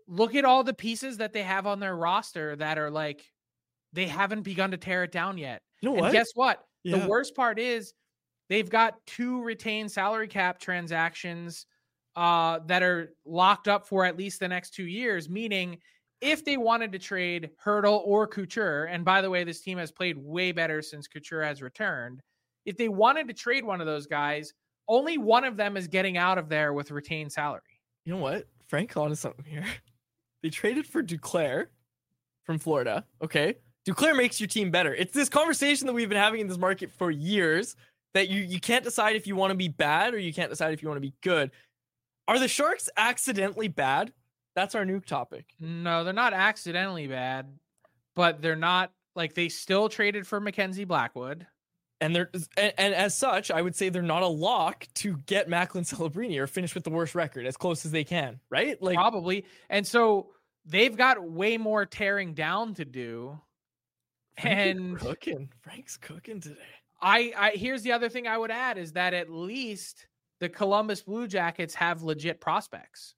[0.07, 3.33] look at all the pieces that they have on their roster that are like
[3.93, 5.63] they haven't begun to tear it down yet.
[5.83, 6.13] You know And what?
[6.13, 6.65] guess what?
[6.85, 6.99] Yeah.
[7.01, 7.95] The worst part is
[8.49, 11.67] they've got two retained salary cap transactions
[12.17, 15.79] uh, that are locked up for at least the next two years, meaning
[16.21, 19.93] if they wanted to trade Hertl or Couture, and by the way, this team has
[19.93, 22.23] played way better since Couture has returned.
[22.67, 24.53] If they wanted to trade one of those guys,
[24.89, 27.63] only one of them is getting out of there with retained salary.
[28.05, 28.47] You know what?
[28.69, 29.65] Frank on to something here.
[30.43, 31.69] They traded for Duclair
[32.45, 33.05] from Florida.
[33.21, 33.57] Okay.
[33.89, 34.95] Duclair makes your team better.
[34.95, 37.75] It's this conversation that we've been having in this market for years
[38.15, 40.73] that you you can't decide if you want to be bad or you can't decide
[40.73, 41.51] if you want to be good.
[42.29, 44.13] Are the Sharks accidentally bad?
[44.55, 45.47] That's our new topic.
[45.59, 47.47] No, they're not accidentally bad,
[48.15, 51.47] but they're not like they still traded for Mackenzie Blackwood.
[52.01, 55.49] And they're and, and as such, I would say they're not a lock to get
[55.49, 58.81] Macklin Celebrini or finish with the worst record as close as they can, right?
[58.83, 59.47] Like probably.
[59.71, 60.29] And so
[60.65, 63.41] they've got way more tearing down to do.
[64.39, 65.49] Frank And cooking.
[65.63, 66.57] Frank's cooking today.
[67.01, 70.07] I, I here's the other thing I would add is that at least
[70.41, 73.15] the Columbus Blue Jackets have legit prospects.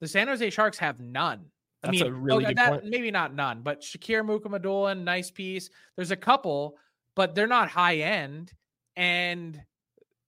[0.00, 1.44] The San Jose Sharks have none.
[1.82, 2.84] I That's a mean, really good that, point.
[2.86, 5.70] maybe not none, but Shakir Mukhamadullin, nice piece.
[5.96, 6.76] There's a couple,
[7.18, 8.52] but they're not high end.
[8.94, 9.60] And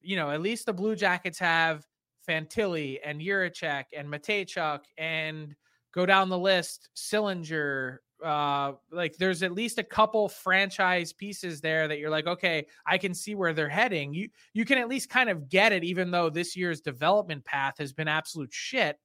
[0.00, 1.86] you know, at least the Blue Jackets have
[2.28, 5.54] Fantilli and Jiricek and Mateychuk and
[5.94, 7.98] go down the list, Sillinger.
[8.24, 12.98] Uh, like there's at least a couple franchise pieces there that you're like, okay, I
[12.98, 14.12] can see where they're heading.
[14.12, 17.78] You you can at least kind of get it, even though this year's development path
[17.78, 18.98] has been absolute shit.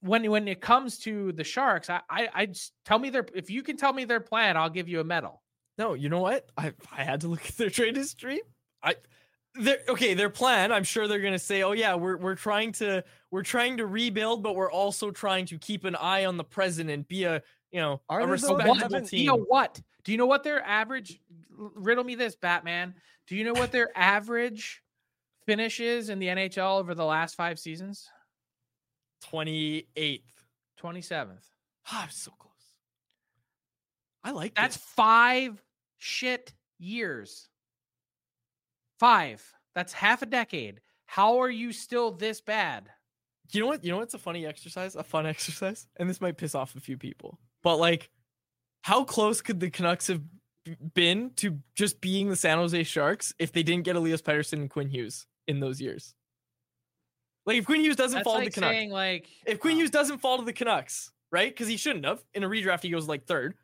[0.00, 3.50] When when it comes to the Sharks, I I, I just tell me their if
[3.50, 5.42] you can tell me their plan, I'll give you a medal.
[5.80, 6.46] No, you know what?
[6.58, 8.42] I I had to look at their trade history.
[8.82, 8.96] I
[9.54, 13.02] their okay, their plan, I'm sure they're gonna say, Oh yeah, we're we're trying to
[13.30, 17.08] we're trying to rebuild, but we're also trying to keep an eye on the president,
[17.08, 19.20] be a you know Are a they respectable Do team.
[19.20, 19.80] you know what?
[20.04, 21.18] Do you know what their average?
[21.56, 22.94] Riddle me this, Batman.
[23.26, 24.82] Do you know what their average
[25.46, 28.06] finish is in the NHL over the last five seasons?
[29.32, 30.20] 28th.
[30.76, 31.46] Twenty seventh.
[31.90, 32.52] Ah, I'm so close.
[34.22, 34.84] I like That's this.
[34.84, 35.62] five
[36.00, 37.48] shit years.
[38.98, 39.44] Five.
[39.74, 40.80] That's half a decade.
[41.06, 42.88] How are you still this bad?
[43.52, 43.84] You know what?
[43.84, 44.96] You know what's a funny exercise?
[44.96, 45.86] A fun exercise?
[45.96, 47.38] And this might piss off a few people.
[47.62, 48.10] But like
[48.82, 50.22] how close could the Canucks have
[50.94, 54.70] been to just being the San Jose Sharks if they didn't get Elias Pettersson and
[54.70, 56.14] Quinn Hughes in those years?
[57.46, 59.78] Like if Quinn Hughes doesn't That's fall to the Canucks, saying like if Quinn oh,
[59.78, 61.50] Hughes doesn't fall to the Canucks, right?
[61.50, 62.22] Because he shouldn't have.
[62.34, 63.54] In a redraft, he goes like third.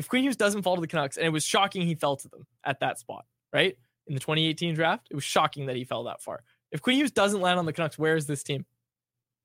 [0.00, 2.26] If Quinn Hughes doesn't fall to the Canucks, and it was shocking he fell to
[2.28, 3.76] them at that spot, right?
[4.06, 6.42] In the 2018 draft, it was shocking that he fell that far.
[6.72, 8.64] If Quinn Hughes doesn't land on the Canucks, where is this team?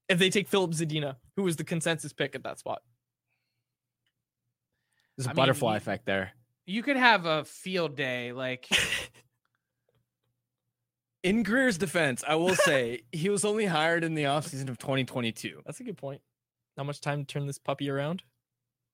[0.08, 2.82] If they take Filip Zadina, who was the consensus pick at that spot.
[5.18, 6.32] There's a I butterfly you- effect there.
[6.66, 8.70] you could have a field day like
[11.22, 15.64] In Grier's defense, I will say he was only hired in the offseason of 2022.
[15.66, 16.22] That's a good point.
[16.78, 18.24] Not much time to turn this puppy around.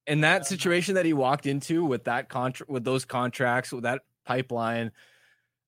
[0.08, 4.02] In that situation that he walked into with that contract, with those contracts, with that
[4.26, 4.92] pipeline,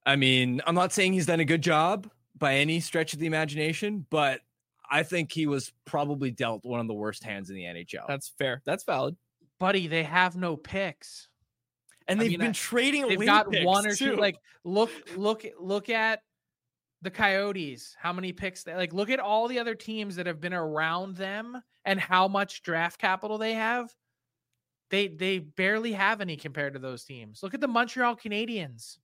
[0.06, 3.26] I mean, I'm not saying he's done a good job by any stretch of the
[3.28, 4.42] imagination, but
[4.90, 8.08] I think he was probably dealt one of the worst hands in the NHL.
[8.08, 8.62] That's fair.
[8.66, 9.16] That's valid.
[9.60, 11.30] buddy, they have no picks.
[12.08, 13.08] And they've mean, been I- trading.
[13.08, 14.18] They've got picks, one or two.
[14.18, 16.22] Like look, look, look at
[17.02, 17.96] the Coyotes.
[17.98, 18.64] How many picks?
[18.64, 22.28] They, like look at all the other teams that have been around them and how
[22.28, 23.94] much draft capital they have.
[24.94, 27.42] They they barely have any compared to those teams.
[27.42, 29.00] Look at the Montreal Canadiens.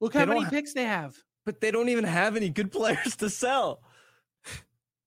[0.00, 1.16] Look They how many picks they have.
[1.44, 3.82] but they don't even have any good players to sell.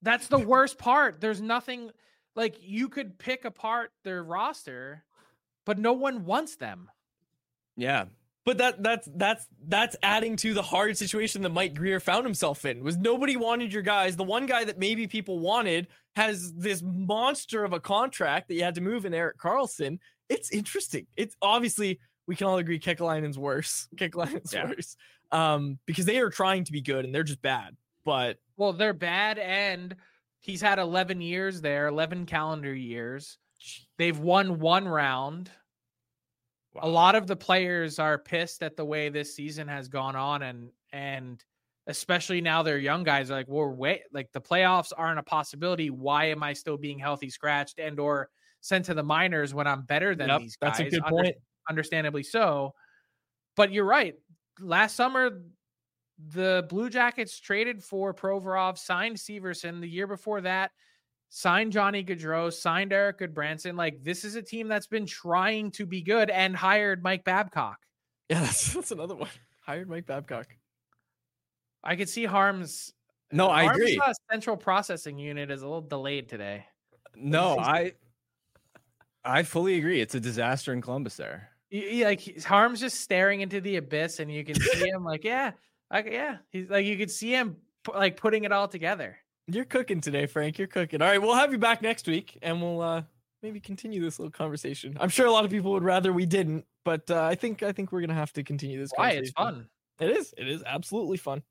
[0.02, 1.22] That's the worst part.
[1.22, 1.92] There's nothing
[2.36, 5.06] like you could pick apart their roster,
[5.66, 6.92] but no one wants them.
[7.78, 8.08] Yeah.
[8.44, 12.66] But that that's that's that's adding to the hard situation that Mike Grier found himself
[12.66, 12.84] in.
[12.84, 14.16] Was nobody wanted your guys.
[14.16, 18.64] The one guy that maybe people wanted has this monster of a contract that you
[18.64, 20.00] had to move in Erik Karlsson.
[20.28, 21.06] It's interesting.
[21.16, 23.88] It's obviously we can all agree Kekalainen's worse.
[23.96, 24.70] Kekalainen's Yeah.
[24.70, 24.96] worse.
[25.32, 27.76] Um, because they are trying to be good and they're just bad.
[28.04, 29.96] But Well, they're bad, and
[30.40, 33.38] he's had 11 years there, 11 calendar years.
[33.98, 35.52] They've won one round.
[36.80, 40.42] A lot of the players are pissed at the way this season has gone on,
[40.44, 41.44] and and
[41.88, 45.90] especially now they're young guys are like, we're wait, like the playoffs aren't a possibility.
[45.90, 48.30] Why am I still being healthy scratched and or
[48.62, 50.78] sent to the minors when I'm better than Yep, these guys?
[50.78, 51.36] that's a good Under- point.
[51.70, 52.74] understandably so.
[53.58, 54.16] But you're right.
[54.60, 55.42] Last summer,
[56.34, 59.82] the Blue Jackets traded for Provorov, signed Severson.
[59.82, 60.72] The year before that,
[61.34, 63.76] signed Johnny Gaudreau, signed Erik Gudbranson.
[63.76, 67.80] Like this is a team that's been trying to be good and hired Mike Babcock.
[68.30, 69.30] yeah, that's that's another one.
[69.62, 70.48] Hired Mike Babcock.
[71.84, 72.94] I could see Harms.
[73.32, 74.02] No, I Harms' agree.
[74.06, 76.66] uh, central processing unit is a little delayed today.
[77.16, 77.94] No, I
[79.24, 80.02] I fully agree.
[80.02, 81.50] It's a disaster in Columbus there.
[81.72, 85.52] Like Harm's just staring into the abyss, and you can see him like, yeah,
[85.90, 87.56] like yeah, he's like you could see him
[87.96, 89.18] like putting it all together.
[89.54, 90.58] You're cooking today, Frank.
[90.58, 91.02] You're cooking.
[91.02, 93.04] All right, we'll have you back next week, and we'll uh,
[93.44, 94.98] maybe continue this little conversation.
[95.00, 97.72] I'm sure a lot of people would rather we didn't, but uh, I think I
[97.72, 98.92] think we're gonna have to continue this.
[98.96, 99.12] Why?
[99.12, 99.68] It's fun.
[100.00, 100.34] It is.
[100.38, 101.44] It is absolutely fun.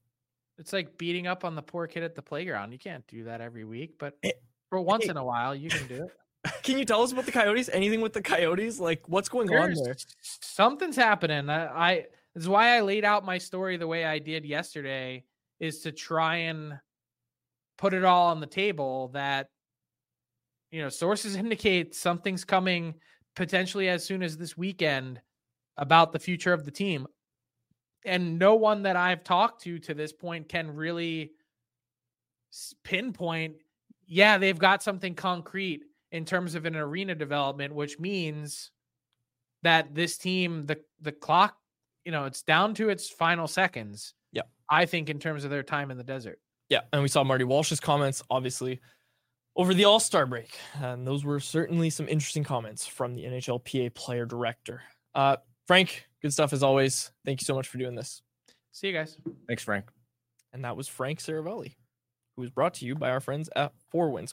[0.58, 2.72] It's like beating up on the poor kid at the playground.
[2.72, 4.32] You can't do that every week, but Eh,
[4.68, 6.10] for once in a while, you can do it.
[6.62, 7.68] Can you tell us about the Coyotes?
[7.70, 8.80] Anything with the Coyotes?
[8.80, 9.94] Like, what's going on there?
[10.22, 11.50] Something's happening.
[11.50, 15.24] I, I is why I laid out my story the way I did yesterday,
[15.58, 16.78] is to try and
[17.80, 19.48] put it all on the table that
[20.70, 22.94] you know sources indicate something's coming
[23.34, 25.20] potentially as soon as this weekend
[25.76, 27.06] about the future of the team.
[28.04, 31.32] And no one that I've talked to to this point can really
[32.82, 33.56] pinpoint,
[34.06, 38.70] yeah, they've got something concrete in terms of an arena development, which means
[39.62, 41.56] that this team, the the clock,
[42.04, 44.14] you know, it's down to its final seconds.
[44.32, 46.38] yeah I think in terms of their time in the desert.
[46.70, 48.80] Yeah, and we saw Marty Walsh's comments, obviously,
[49.56, 53.92] over the All Star break, and those were certainly some interesting comments from the NHLPA
[53.94, 54.82] player director.
[55.14, 57.10] Uh, Frank, good stuff as always.
[57.24, 58.22] Thank you so much for doing this.
[58.72, 59.16] See you guys.
[59.48, 59.86] Thanks, Frank.
[60.52, 61.74] And that was Frank Seravalli,
[62.36, 64.32] who was brought to you by our friends at Four Winds.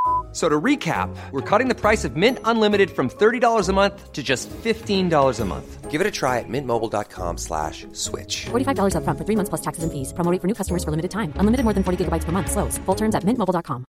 [0.31, 4.13] F- So to recap, we're cutting the price of Mint Unlimited from $30 a month
[4.13, 5.91] to just $15 a month.
[5.91, 8.45] Give it a try at mintmobile.com slash switch.
[8.51, 10.13] $45 upfront for three months plus taxes and fees.
[10.13, 11.33] Promo rate for new customers for limited time.
[11.35, 12.49] Unlimited more than 40 gigabytes per month.
[12.49, 12.77] Slows.
[12.85, 13.83] Full terms at mintmobile.com.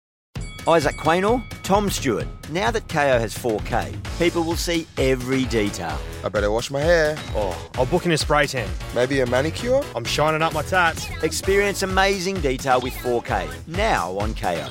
[0.69, 2.27] Isaac Quaynor, Tom Stewart.
[2.53, 5.99] Now that KO has 4K, people will see every detail.
[6.23, 7.17] I better wash my hair.
[7.35, 8.69] Oh, I'll book in a spray tan.
[8.95, 9.83] Maybe a manicure?
[9.97, 11.09] I'm shining up my tats.
[11.25, 13.49] Experience amazing detail with 4K.
[13.67, 14.69] Now on KO.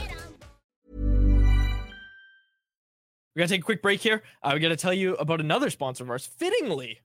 [3.37, 4.23] We gotta take a quick break here.
[4.41, 7.01] Uh, we gotta tell you about another sponsor of ours, Fittingly.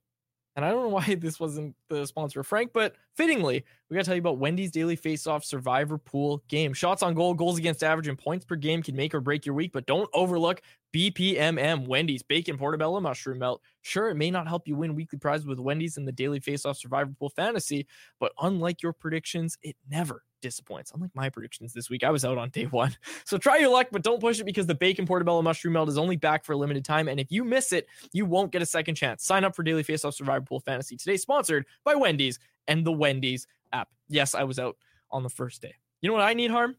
[0.56, 4.00] And I don't know why this wasn't the sponsor of Frank, but fittingly, we got
[4.00, 6.72] to tell you about Wendy's Daily Face-Off Survivor Pool game.
[6.72, 9.54] Shots on goal, goals against average, and points per game can make or break your
[9.54, 10.62] week, but don't overlook
[10.92, 13.62] BPMM Wendy's Bacon Portobello Mushroom Melt.
[13.80, 16.76] Sure, it may not help you win weekly prizes with Wendy's in the Daily Face-Off
[16.76, 17.86] Survivor Pool Fantasy,
[18.20, 20.92] but unlike your predictions, it never disappoints.
[20.92, 22.94] Unlike my predictions this week, I was out on day one.
[23.24, 25.96] So try your luck, but don't push it because the Bacon Portobello Mushroom Melt is
[25.96, 27.08] only back for a limited time.
[27.08, 29.24] And if you miss it, you won't get a second chance.
[29.24, 32.38] Sign up for Daily Face Off Survivor Pool Fantasy today, sponsored by Wendy's
[32.68, 33.88] and the Wendy's app.
[34.08, 34.76] Yes, I was out
[35.10, 35.74] on the first day.
[36.02, 36.76] You know what I need, Harm?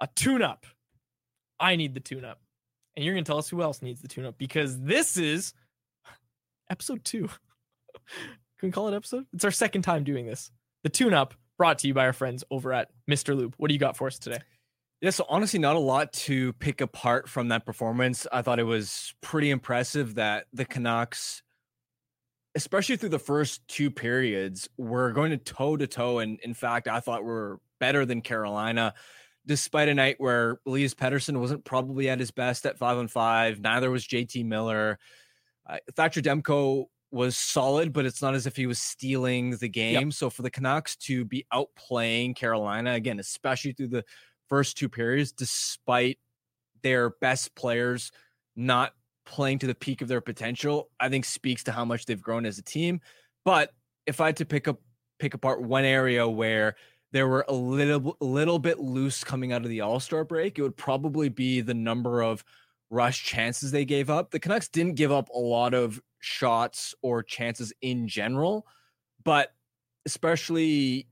[0.00, 0.66] A tune up.
[1.58, 2.40] I need the tune up.
[2.96, 5.54] And you're going to tell us who else needs the tune up because this is
[6.70, 7.28] episode two.
[8.58, 9.26] Can we call it episode?
[9.32, 10.50] It's our second time doing this.
[10.84, 13.36] The tune up brought to you by our friends over at Mr.
[13.36, 13.54] Lube.
[13.56, 14.40] What do you got for us today?
[15.00, 18.26] Yeah, so honestly, not a lot to pick apart from that performance.
[18.32, 21.42] I thought it was pretty impressive that the Canucks,
[22.54, 26.20] especially through the first two periods, were going to toe to toe.
[26.20, 28.94] And in fact, I thought we were better than Carolina,
[29.46, 33.60] despite a night where Elias Pettersson wasn't probably at his best at five on five.
[33.60, 34.98] Neither was JT Miller.
[35.68, 40.08] Uh, Thatcher Demko was solid, but it's not as if he was stealing the game.
[40.08, 40.12] Yep.
[40.14, 44.04] So for the Canucks to be outplaying Carolina again, especially through the
[44.48, 46.18] first two periods, despite
[46.82, 48.10] their best players
[48.56, 48.92] not
[49.24, 52.46] playing to the peak of their potential, I think speaks to how much they've grown
[52.46, 53.00] as a team.
[53.44, 53.72] But
[54.06, 54.80] if I had to pick up
[55.18, 56.74] pick apart one area where
[57.12, 60.76] there were a little little bit loose coming out of the All-Star break, it would
[60.76, 62.44] probably be the number of
[62.90, 64.30] rush chances they gave up.
[64.30, 68.66] The Canucks didn't give up a lot of shots or chances in general,
[69.24, 69.54] but
[70.06, 71.06] especially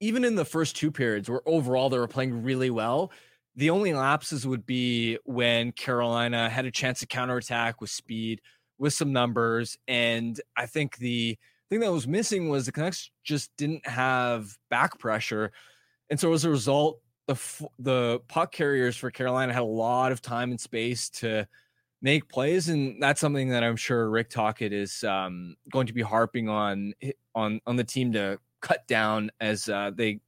[0.00, 3.10] even in the first two periods where overall they were playing really well,
[3.56, 8.40] the only lapses would be when Carolina had a chance to counterattack with speed,
[8.78, 9.78] with some numbers.
[9.86, 11.38] And I think the
[11.74, 15.52] thing that was missing was the Canucks just didn't have back pressure.
[16.10, 17.36] And so as a result, the
[17.78, 21.46] the puck carriers for Carolina had a lot of time and space to
[22.02, 26.02] make plays, and that's something that I'm sure Rick Tocchet is um, going to be
[26.02, 26.92] harping on
[27.34, 30.20] on on the team to cut down as uh, they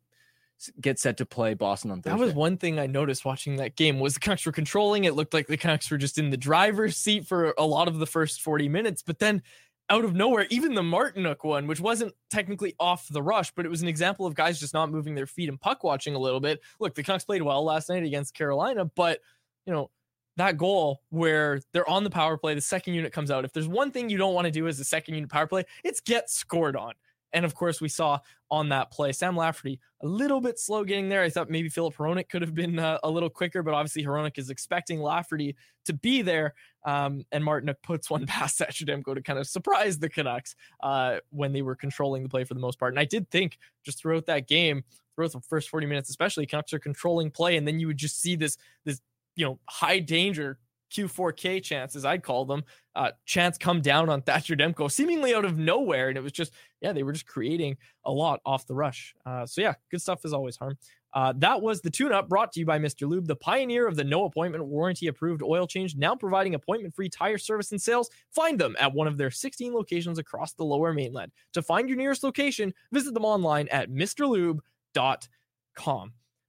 [0.80, 2.18] get set to play Boston on Thursday.
[2.18, 5.04] That was one thing I noticed watching that game was the Canucks were controlling.
[5.04, 7.98] It looked like the Canucks were just in the driver's seat for a lot of
[7.98, 9.42] the first 40 minutes, but then
[9.88, 13.68] out of nowhere, even the Martinook one, which wasn't technically off the rush, but it
[13.68, 16.40] was an example of guys just not moving their feet and puck watching a little
[16.40, 16.60] bit.
[16.80, 19.20] Look, the Canucks played well last night against Carolina, but
[19.64, 19.90] you know,
[20.36, 23.44] that goal where they're on the power play, the second unit comes out.
[23.44, 25.64] If there's one thing you don't want to do as a second unit power play,
[25.84, 26.92] it's get scored on.
[27.36, 28.18] And of course, we saw
[28.50, 31.22] on that play Sam Lafferty a little bit slow getting there.
[31.22, 34.38] I thought maybe Filip Hronek could have been uh, a little quicker, but obviously Hronek
[34.38, 36.54] is expecting Lafferty to be there.
[36.86, 41.52] Um, and Martinook puts one past Thatcher to kind of surprise the Canucks uh, when
[41.52, 42.94] they were controlling the play for the most part.
[42.94, 44.82] And I did think just throughout that game,
[45.14, 48.18] throughout the first 40 minutes, especially Canucks are controlling play, and then you would just
[48.18, 48.56] see this
[48.86, 49.02] this
[49.34, 50.58] you know high danger
[50.92, 52.64] Q4K chances, I'd call them,
[52.94, 56.08] uh, chance come down on Thatcher Demko seemingly out of nowhere.
[56.08, 59.14] And it was just, yeah, they were just creating a lot off the rush.
[59.24, 60.76] Uh, so, yeah, good stuff as always, Harm.
[61.16, 63.08] Uh, that was the tune up brought to you by Mr.
[63.08, 67.08] Lube, the pioneer of the no appointment warranty approved oil change, now providing appointment free
[67.08, 68.10] tire service and sales.
[68.32, 71.32] Find them at one of their 16 locations across the lower mainland.
[71.54, 74.60] To find your nearest location, visit them online at mrlube.com.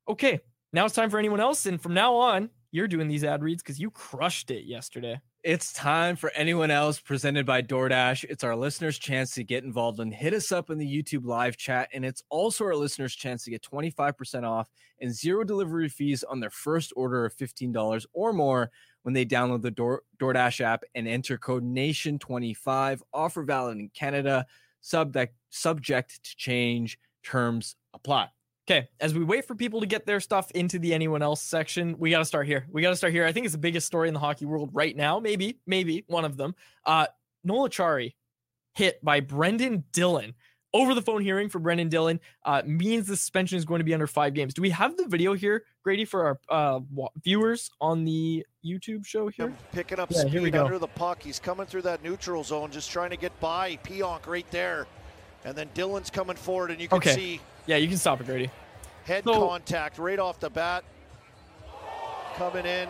[0.10, 0.40] Okay,
[0.74, 1.66] now it's time for anyone else.
[1.66, 5.20] And from now on, you're doing these ad reads because you crushed it yesterday.
[5.44, 8.26] It's time for anyone else presented by DoorDash.
[8.26, 11.58] It's our listeners' chance to get involved and hit us up in the YouTube live
[11.58, 11.90] chat.
[11.92, 14.70] And it's also our listeners' chance to get 25% off
[15.02, 18.70] and zero delivery fees on their first order of $15 or more
[19.02, 23.02] when they download the Door- DoorDash app and enter code NATION25.
[23.12, 24.46] Offer valid in Canada,
[24.82, 28.30] subject, subject to change, terms apply.
[28.70, 31.96] Okay, as we wait for people to get their stuff into the anyone else section,
[31.98, 32.68] we got to start here.
[32.70, 33.26] We got to start here.
[33.26, 35.22] I think it's the biggest story in the hockey world right now.
[35.22, 36.54] Maybe, maybe one of them.
[36.86, 37.08] Uh,
[37.46, 38.16] Noel Acciari
[38.76, 40.34] hit by Brendan Dillon.
[40.74, 43.94] Over the phone hearing for Brendan Dillon uh, means the suspension is going to be
[43.94, 44.54] under five games.
[44.54, 49.30] Do we have the video here, Grady, for our uh, viewers on the YouTube show
[49.30, 49.54] here?
[49.72, 51.24] Picking up yeah, speed under the puck.
[51.24, 54.88] He's coming through that neutral zone, just trying to get by Pionk right there.
[55.48, 57.16] And then Dillon's coming forward, and you can okay.
[57.16, 58.50] see yeah, you can stop it, Grady.
[59.06, 60.84] Head so, contact right off the bat.
[62.36, 62.90] Coming in.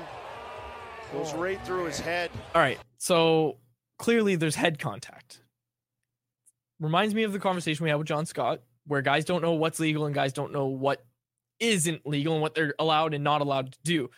[1.14, 2.32] Goes oh, right through his head.
[2.56, 2.80] All right.
[2.98, 3.58] So
[3.98, 5.42] clearly there's head contact.
[6.80, 9.80] Reminds me of the conversation we had with John Scott, where guys don't know what's
[9.80, 11.04] legal and guys don't know what
[11.60, 14.10] isn't legal and what they're allowed and not allowed to do.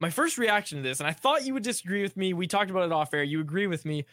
[0.00, 2.32] My first reaction to this, and I thought you would disagree with me.
[2.32, 3.22] We talked about it off air.
[3.22, 4.04] You agree with me.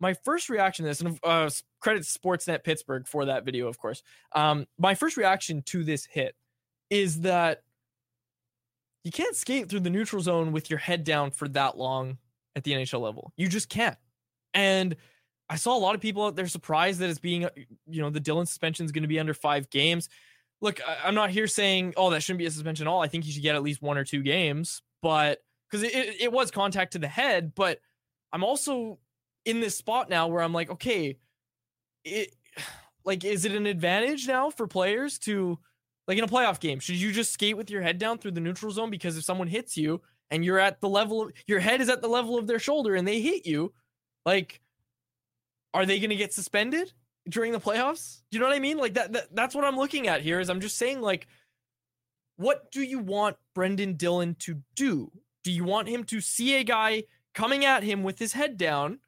[0.00, 4.02] My first reaction to this, and uh, credit Sportsnet Pittsburgh for that video, of course.
[4.32, 6.34] Um, my first reaction to this hit
[6.88, 7.62] is that
[9.04, 12.18] you can't skate through the neutral zone with your head down for that long
[12.56, 13.32] at the NHL level.
[13.36, 13.96] You just can't.
[14.54, 14.96] And
[15.48, 17.50] I saw a lot of people out there surprised that it's being, uh,
[17.86, 20.08] you know, the Dillon suspension is going to be under five games.
[20.60, 23.02] Look, I, am not here saying, oh, that shouldn't be a suspension at all.
[23.02, 25.38] I think he should get at least one or two games, but
[25.70, 27.54] because it, it was contact to the head.
[27.54, 27.80] But
[28.32, 28.98] I'm also
[29.50, 31.18] in this spot now where I'm like, okay,
[32.04, 32.34] it
[33.04, 35.58] like is it an advantage now for players to
[36.06, 38.40] like in a playoff game, should you just skate with your head down through the
[38.40, 41.80] neutral zone because if someone hits you and you're at the level of your head
[41.80, 43.72] is at the level of their shoulder and they hit you,
[44.24, 44.60] like
[45.72, 46.92] are they going to get suspended
[47.28, 48.22] during the playoffs?
[48.30, 48.78] Do you know what I mean?
[48.78, 51.26] Like that, that that's what I'm looking at here is I'm just saying like
[52.36, 55.12] what do you want Brendan Dillon to do?
[55.44, 58.98] Do you want him to see a guy coming at him with his head down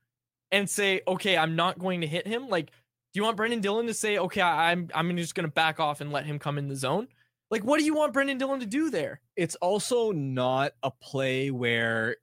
[0.52, 2.48] and say, "Okay, I'm not going to hit him"?
[2.48, 2.70] Like
[3.12, 6.00] do you want Brendan Dillon to say, "Okay, I'm I'm just going to back off
[6.00, 7.08] and let him come in the zone"?
[7.50, 9.20] Like, what do you want Brendan Dillon to do there?
[9.36, 12.16] It's also not a play where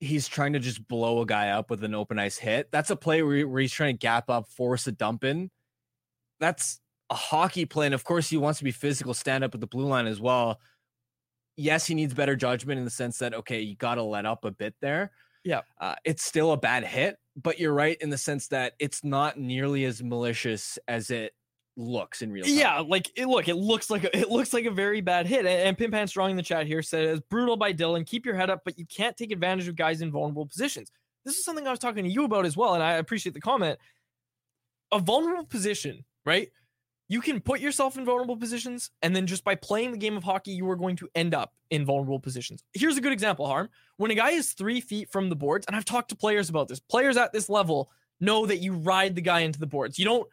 [0.00, 2.72] he's trying to just blow a guy up with an open ice hit.
[2.72, 5.48] That's a play where, where he's trying to gap up, force a dump in.
[6.40, 7.86] That's a hockey play.
[7.86, 10.20] And of course, he wants to be physical, stand up at the blue line as
[10.20, 10.58] well.
[11.56, 14.44] Yes, he needs better judgment in the sense that, okay, you got to let up
[14.44, 15.12] a bit there.
[15.44, 15.60] Yeah.
[15.78, 19.38] Uh, it's still a bad hit, but you're right in the sense that it's not
[19.38, 21.34] nearly as malicious as it
[21.76, 22.54] looks in real time.
[22.54, 25.40] Yeah, like it, look, it looks like a, it looks like a very bad hit.
[25.40, 28.04] And, and Pimpan Strong in the chat here said, says brutal by Dillon.
[28.04, 30.90] Keep your head up, but you can't take advantage of guys in vulnerable positions.
[31.24, 33.40] This is something I was talking to you about as well, and I appreciate the
[33.40, 33.78] comment.
[34.92, 36.50] A vulnerable position, right?
[37.08, 40.24] You can put yourself in vulnerable positions, and then just by playing the game of
[40.24, 42.64] hockey, you are going to end up in vulnerable positions.
[42.72, 43.68] Here's a good example, Harm.
[43.98, 46.68] When a guy is three feet from the boards, and I've talked to players about
[46.68, 47.90] this, players at this level
[48.20, 49.98] know that you ride the guy into the boards.
[49.98, 50.28] You don't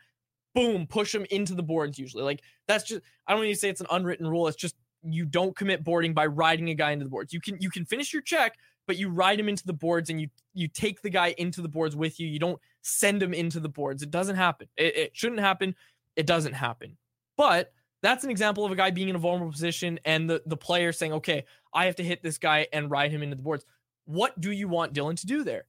[0.53, 2.23] boom push him into the boards usually.
[2.23, 4.47] Like that's just I don't even say it's an unwritten rule.
[4.47, 7.33] It's just you don't commit boarding by riding a guy into the boards.
[7.33, 8.55] You can you can finish your check,
[8.87, 11.69] but you ride him into the boards and you you take the guy into the
[11.69, 12.27] boards with you.
[12.27, 14.03] You don't send him into the boards.
[14.03, 14.67] It doesn't happen.
[14.77, 15.75] It, it shouldn't happen.
[16.21, 16.97] It doesn't happen.
[17.35, 20.55] But that's an example of a guy being in a vulnerable position and the, the
[20.55, 23.65] player saying, okay, I have to hit this guy and ride him into the boards.
[24.05, 25.65] What do you want Dillon to do there?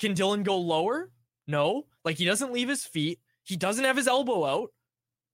[0.00, 1.12] Can Dillon go lower?
[1.46, 1.86] No.
[2.04, 3.20] Like he doesn't leave his feet.
[3.44, 4.72] He doesn't have his elbow out.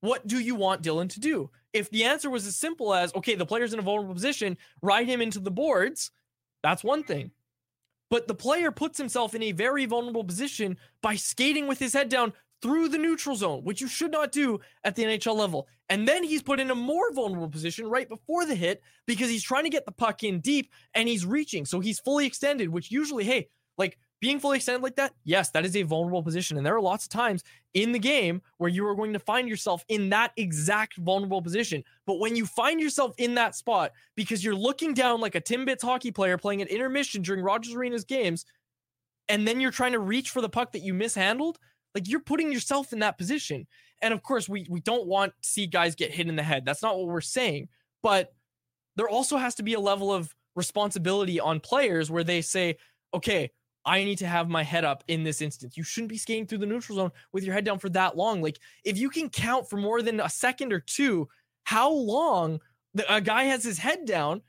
[0.02, 1.48] What do you want Dillon to do?
[1.72, 5.08] If the answer was as simple as, okay, the player's in a vulnerable position, ride
[5.08, 6.10] him into the boards,
[6.62, 7.30] that's one thing.
[8.10, 12.10] But the player puts himself in a very vulnerable position by skating with his head
[12.10, 15.66] down through the neutral zone, which you should not do at the NHL level.
[15.88, 19.42] And then he's put in a more vulnerable position right before the hit because he's
[19.42, 21.64] trying to get the puck in deep and he's reaching.
[21.64, 23.48] So he's fully extended, which usually, hey,
[23.78, 26.56] like being fully extended like that, yes, that is a vulnerable position.
[26.56, 27.44] And there are lots of times
[27.74, 31.84] in the game where you are going to find yourself in that exact vulnerable position.
[32.06, 35.82] But when you find yourself in that spot because you're looking down like a Timbits
[35.82, 38.44] hockey player playing at intermission during Rogers Arena's games,
[39.28, 41.58] and then you're trying to reach for the puck that you mishandled,
[41.94, 43.66] like you're putting yourself in that position.
[44.02, 46.64] And of course, we we don't want to see guys get hit in the head.
[46.64, 47.68] That's not what we're saying.
[48.02, 48.32] But
[48.96, 52.76] there also has to be a level of responsibility on players where they say,
[53.14, 53.50] okay,
[53.84, 55.76] I need to have my head up in this instance.
[55.76, 58.42] You shouldn't be skating through the neutral zone with your head down for that long.
[58.42, 61.28] Like if you can count for more than a second or two,
[61.64, 62.60] how long
[62.94, 64.42] the, a guy has his head down,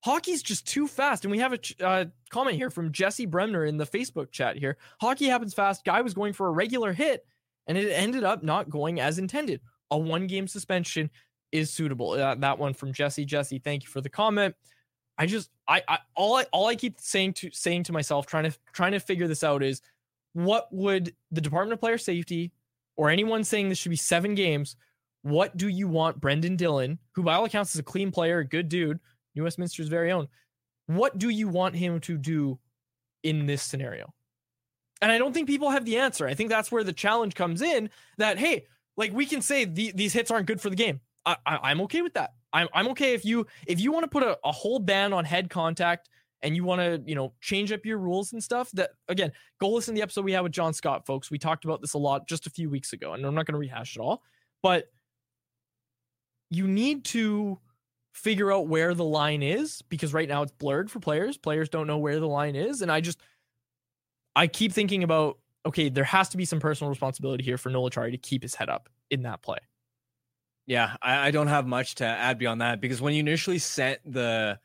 [0.00, 1.24] hockey's just too fast.
[1.24, 4.76] And we have a uh, comment here from Jesse Bremner in the Facebook chat here.
[5.00, 5.84] Hockey happens fast.
[5.84, 7.26] Guy was going for a regular hit,
[7.66, 9.60] and it ended up not going as intended.
[9.90, 11.10] A one game suspension
[11.52, 12.10] is suitable.
[12.10, 13.24] Uh, that one from Jesse.
[13.24, 14.54] Jesse, thank you for the comment.
[15.16, 18.50] I just I, I all I all I keep saying to saying to myself, trying
[18.50, 19.82] to trying to figure this out is
[20.34, 22.52] what would the Department of Player Safety
[22.96, 24.76] or anyone saying this should be seven games,
[25.22, 28.44] what do you want Brendan Dillon, who by all accounts is a clean player, a
[28.44, 29.00] good dude,
[29.38, 30.28] New Westminster's very own,
[30.86, 32.58] what do you want him to do
[33.22, 34.12] in this scenario?
[35.00, 36.26] And I don't think people have the answer.
[36.26, 38.66] I think that's where the challenge comes in that, hey,
[38.96, 41.00] like we can say the, these hits aren't good for the game.
[41.24, 42.32] I, I, I'm okay with that.
[42.52, 45.24] I'm I'm okay if you if you want to put a, a whole ban on
[45.24, 46.08] head contact
[46.42, 49.68] and you want to you know change up your rules and stuff that again go
[49.68, 51.98] listen to the episode we had with john scott folks we talked about this a
[51.98, 54.22] lot just a few weeks ago and i'm not going to rehash it all
[54.62, 54.84] but
[56.50, 57.58] you need to
[58.18, 61.86] figure out where the line is because right now it's blurred for players players don't
[61.86, 63.20] know where the line is and i just
[64.36, 67.90] i keep thinking about okay there has to be some personal responsibility here for noel
[67.90, 69.58] Acciari to keep his head up in that play
[70.68, 74.00] yeah, I, I don't have much to add beyond that because when you initially sent
[74.04, 74.58] the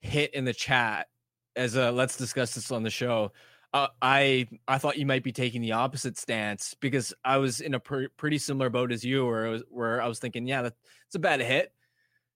[0.00, 1.08] hit in the chat
[1.54, 3.32] as a let's discuss this on the show,
[3.74, 7.74] Uh, I I thought you might be taking the opposite stance because I was in
[7.74, 11.14] a pr- pretty similar boat as you, where was, where I was thinking, yeah, that's
[11.14, 11.72] a bad hit.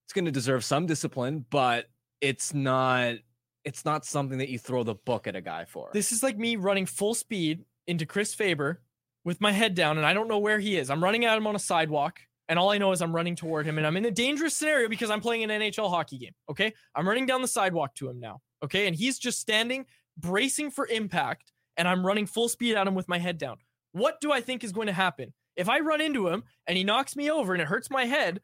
[0.05, 1.87] It's going to deserve some discipline, but
[2.21, 3.17] it's not
[3.65, 5.89] it's not something that you throw the book at a guy for.
[5.93, 8.83] This is like me running full speed into Chris Faber
[9.25, 10.91] with my head down, and I don't know where he is.
[10.91, 13.65] I'm running at him on a sidewalk, and all I know is I'm running toward
[13.65, 16.35] him, and I'm in a dangerous scenario because I'm playing an NHL hockey game.
[16.51, 18.41] Okay, I'm running down the sidewalk to him now.
[18.63, 19.87] Okay, and he's just standing
[20.19, 23.57] bracing for impact, and I'm running full speed at him with my head down.
[23.93, 25.33] What do I think is going to happen?
[25.57, 28.41] If I run into him and he knocks me over and it hurts my head,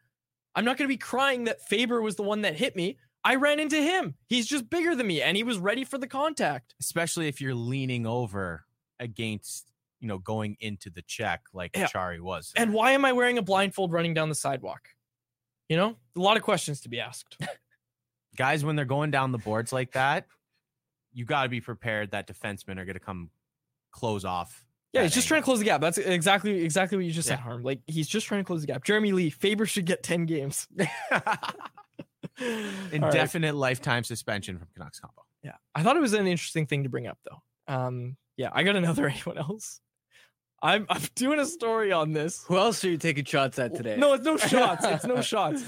[0.55, 2.97] I'm not going to be crying that Faber was the one that hit me.
[3.23, 4.15] I ran into him.
[4.27, 6.73] He's just bigger than me and he was ready for the contact.
[6.79, 8.65] Especially if you're leaning over
[8.99, 11.87] against, you know, going into the check like Yeah.
[11.87, 12.51] Chari was.
[12.55, 14.81] And why am I wearing a blindfold running down the sidewalk?
[15.69, 17.37] You know, a lot of questions to be asked.
[18.35, 20.25] Guys, when they're going down the boards like that,
[21.13, 23.29] you got to be prepared that defensemen are going to come
[23.91, 24.65] close off.
[24.93, 25.79] Yeah, he's just trying to close the gap.
[25.79, 27.63] That's exactly exactly what you just said, Harm.
[27.63, 28.83] Like he's just trying to close the gap.
[28.83, 30.67] Jeremy Lee, Faber should get 10 games.
[30.79, 31.21] All
[32.41, 32.93] right.
[32.93, 35.23] Indefinite lifetime suspension from Canucks Convo.
[35.43, 35.55] Yeah.
[35.73, 37.73] I thought it was an interesting thing to bring up though.
[37.73, 39.79] Um, yeah, I got another anyone else.
[40.61, 42.43] I'm I'm doing a story on this.
[42.47, 43.95] Who else are you taking shots at today?
[43.97, 44.85] No, it's no shots.
[44.85, 45.63] It's no shots.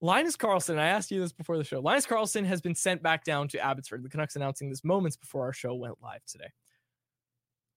[0.00, 1.80] Linus Karlsson, I asked you this before the show.
[1.80, 4.02] Linus Karlsson has been sent back down to Abbotsford.
[4.02, 6.48] The Canucks announcing this moments before our show went live today.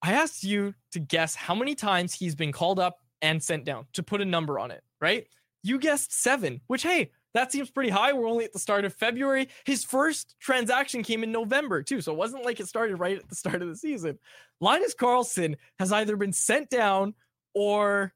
[0.08, 3.88] I asked you to guess how many times he's been called up and sent down
[3.91, 5.28] to put a number on it, right?
[5.64, 8.14] You guessed seven, which, hey, that seems pretty high.
[8.14, 9.49] We're only at the start of February.
[9.66, 11.99] His first transaction came in November, too.
[11.99, 14.18] So it wasn't like it started right at the start of the season.
[14.62, 17.14] Linus Karlsson has either been sent down
[17.53, 18.14] or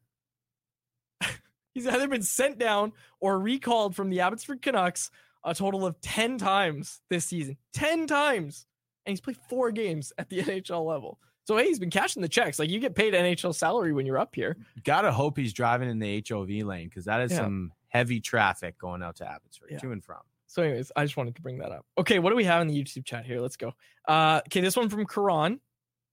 [1.74, 5.12] he's either been sent down or recalled from the Abbotsford Canucks
[5.44, 7.58] a total of 10 times this season.
[7.74, 8.66] 10 times.
[9.06, 11.20] And he's played four games at the NHL level.
[11.46, 12.60] So, hey, he's been cashing the checks.
[12.60, 14.58] Like, you get paid NHL salary when you're up here.
[14.84, 17.38] Gotta hope he's driving in the HOV lane because that is Yeah.
[17.40, 19.80] some heavy traffic going out to Abbotsford Yeah.
[19.80, 20.22] to and from.
[20.48, 21.86] So, anyways, I just wanted to bring that up.
[21.98, 23.40] Okay, what do we have in the YouTube chat here?
[23.40, 23.74] Let's go.
[24.08, 25.60] Uh, okay, this one from Karan.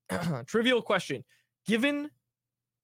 [0.47, 1.25] Trivial question.
[1.67, 2.11] Given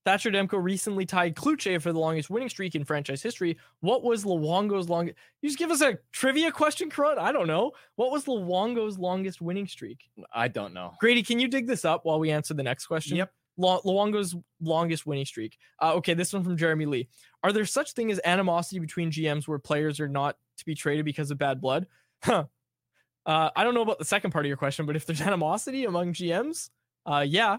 [0.05, 4.25] Thatcher Demko recently tied Kluche for the longest winning streak in franchise history, what was
[4.25, 5.17] Luongo's longest?
[5.41, 7.19] You just give us a trivia question, Karan?
[7.19, 7.73] I don't know.
[7.97, 10.11] What was Luongo's longest winning streak?
[10.33, 10.93] I don't know.
[11.01, 13.17] Grady, can you dig this up while we answer the next question?
[13.17, 13.33] Yep.
[13.57, 15.57] Lu- Luongo's longest winning streak.
[15.81, 17.09] Uh, okay, this one from Jeremy Lee.
[17.43, 21.05] Are there such thing as animosity between GMs where players are not to be traded
[21.05, 21.87] because of bad blood?
[22.23, 22.45] Huh.
[23.27, 25.85] Uh, I don't know about the second part of your question, but if there's animosity
[25.85, 26.71] among GMs,
[27.05, 27.59] uh, yeah.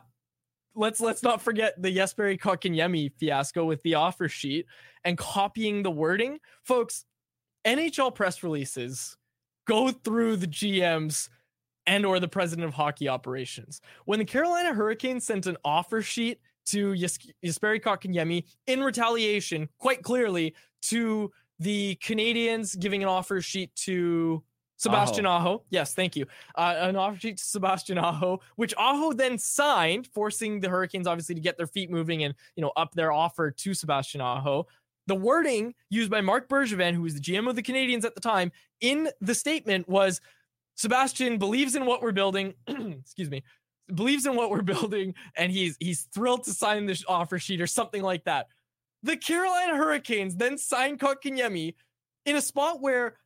[0.76, 4.66] Let's let's not forget the Jesperi Kotkaniemi fiasco with the offer sheet
[5.04, 7.06] and copying the wording, folks.
[7.66, 9.18] NHL press releases
[9.66, 11.30] go through the GMs
[11.88, 13.82] and or the president of hockey operations.
[14.06, 20.56] When the Carolina Hurricanes sent an offer sheet to Jesperi Kotkaniemi in retaliation, quite clearly,
[20.84, 24.44] to the Canadiens giving an offer sheet to
[24.78, 25.64] Sebastian Aho.
[25.70, 26.26] Yes, thank you.
[26.56, 31.36] Uh, an offer sheet to Sebastian Aho, which Aho then signed, forcing the Hurricanes obviously
[31.36, 34.68] to get their feet moving and you know up their offer to Sebastian Aho.
[35.08, 38.22] The wording used by Marc Bergevin, who was the GM of the Canadiens at the
[38.22, 38.52] time,
[38.82, 40.20] in the statement was
[40.76, 42.54] Sebastian believes in what we're building.
[42.68, 43.44] excuse me.
[43.94, 47.68] Believes in what we're building, and he's he's thrilled to sign this offer sheet or
[47.68, 48.48] something like that.
[49.04, 51.76] The Carolina Hurricanes then signed Kotkaniemi
[52.26, 53.18] in a spot where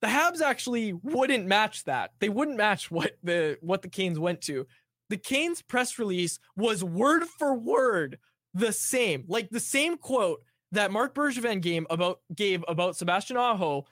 [0.00, 2.12] the Habs actually wouldn't match that.
[2.20, 4.66] They wouldn't match what the what the Canes went to.
[5.10, 8.18] The Canes press release was word for word
[8.54, 10.42] the same, like the same quote
[10.72, 13.86] that Marc Bergevin gave about gave about Sebastian Aho.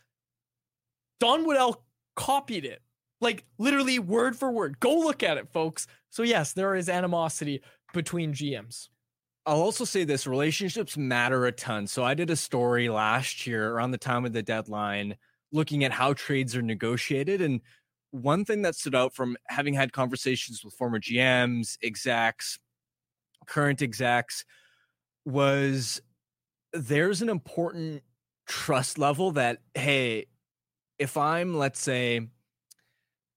[1.21, 1.85] Don Waddell
[2.17, 2.81] copied it,
[3.21, 4.81] like literally word for word.
[4.81, 5.87] Go look at it, folks.
[6.09, 8.89] So yes, there is animosity between GMs.
[9.45, 11.87] I'll also say this relationships matter a ton.
[11.87, 15.17] So I did a story last year around the time of the deadline
[15.53, 17.41] looking at how trades are negotiated.
[17.41, 17.61] And
[18.11, 22.59] one thing that stood out from having had conversations with former GMs, execs,
[23.47, 24.45] current execs
[25.25, 26.01] was
[26.73, 28.03] there's an important
[28.47, 30.27] trust level that, hey,
[30.99, 32.29] if I'm, let's say,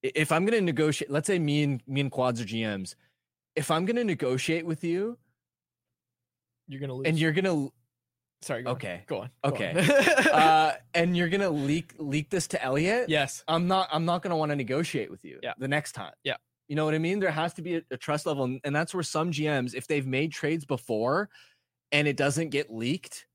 [0.03, 2.95] if I'm going to negotiate, let's say me and me and quads are GMs,
[3.55, 5.17] if I'm going to negotiate with you,
[6.67, 7.07] You're gonna lose.
[7.07, 7.69] and you're gonna
[8.41, 8.63] sorry.
[8.63, 9.01] Go okay On.
[9.07, 9.29] Go on.
[9.43, 10.29] go okay on.
[10.33, 13.43] uh and you're gonna leak leak this to elliot yes.
[13.47, 15.53] i'm not i'm not gonna want to negotiate with you Yeah.
[15.57, 16.35] the next time Yeah.
[16.67, 18.75] you know what i mean there has to be a, a trust level and, and
[18.75, 21.29] that's where some gms if they've made trades before
[21.91, 23.25] and it doesn't get leaked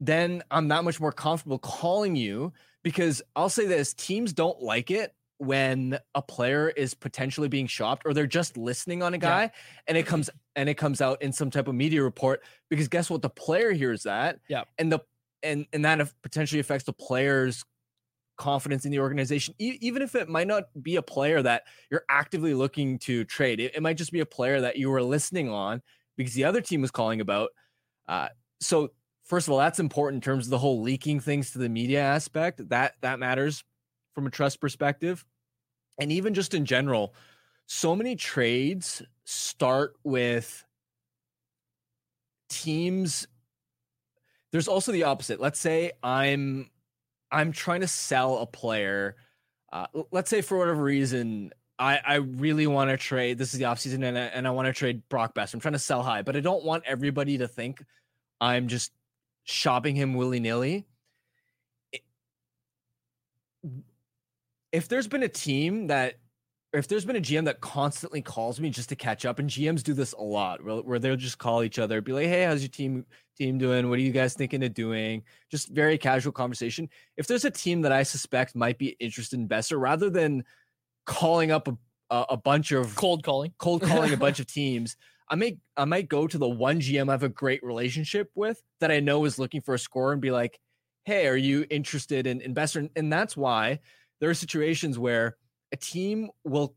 [0.00, 4.90] then i'm that much more comfortable calling you because i'll say this teams don't like
[4.90, 9.44] it when a player is potentially being shopped or they're just listening on a guy
[9.44, 9.48] Yeah.
[9.86, 13.08] and it comes and it comes out in some type of media report because guess
[13.08, 14.64] what the player hears that Yeah.
[14.78, 14.98] and the
[15.42, 17.64] and and that potentially affects the player's
[18.36, 22.04] confidence in the organization e- even if it might not be a player that you're
[22.10, 25.48] actively looking to trade it, it might just be a player that you were listening
[25.48, 25.80] on
[26.18, 27.48] because the other team was calling about
[28.08, 28.28] uh,
[28.60, 28.90] so
[29.24, 32.00] first of all that's important in terms of the whole leaking things to the media
[32.02, 33.64] aspect that that matters
[34.14, 35.24] from a trust perspective
[35.98, 37.14] and even just in general
[37.66, 40.64] so many trades start with
[42.48, 43.26] teams
[44.52, 46.68] there's also the opposite let's say i'm
[47.30, 49.16] i'm trying to sell a player
[49.72, 53.38] uh, let's say for whatever reason I, I really want to trade.
[53.38, 55.54] This is the offseason and I, and I want to trade Brock Boeser.
[55.54, 57.82] I'm trying to sell high, but I don't want everybody to think
[58.38, 58.92] I'm just
[59.44, 60.86] shopping him willy nilly.
[64.72, 66.16] If there's been a team that,
[66.72, 69.82] if there's been a GM that constantly calls me just to catch up, and GMs
[69.82, 72.62] do this a lot, where, where they'll just call each other, be like, "Hey, how's
[72.62, 73.04] your team
[73.36, 73.88] team doing?
[73.88, 76.88] What are you guys thinking of doing?" Just very casual conversation.
[77.16, 80.44] If there's a team that I suspect might be interested in Boeser, rather than
[81.06, 81.76] calling up a,
[82.10, 84.96] a, a bunch of cold calling, cold calling a bunch of teams.
[85.28, 88.60] I may I might go to the one GM I have a great relationship with
[88.80, 90.58] that I know is looking for a score and be like,
[91.04, 93.80] "Hey, are you interested in investor?" And that's why
[94.20, 95.36] there are situations where
[95.72, 96.74] a team will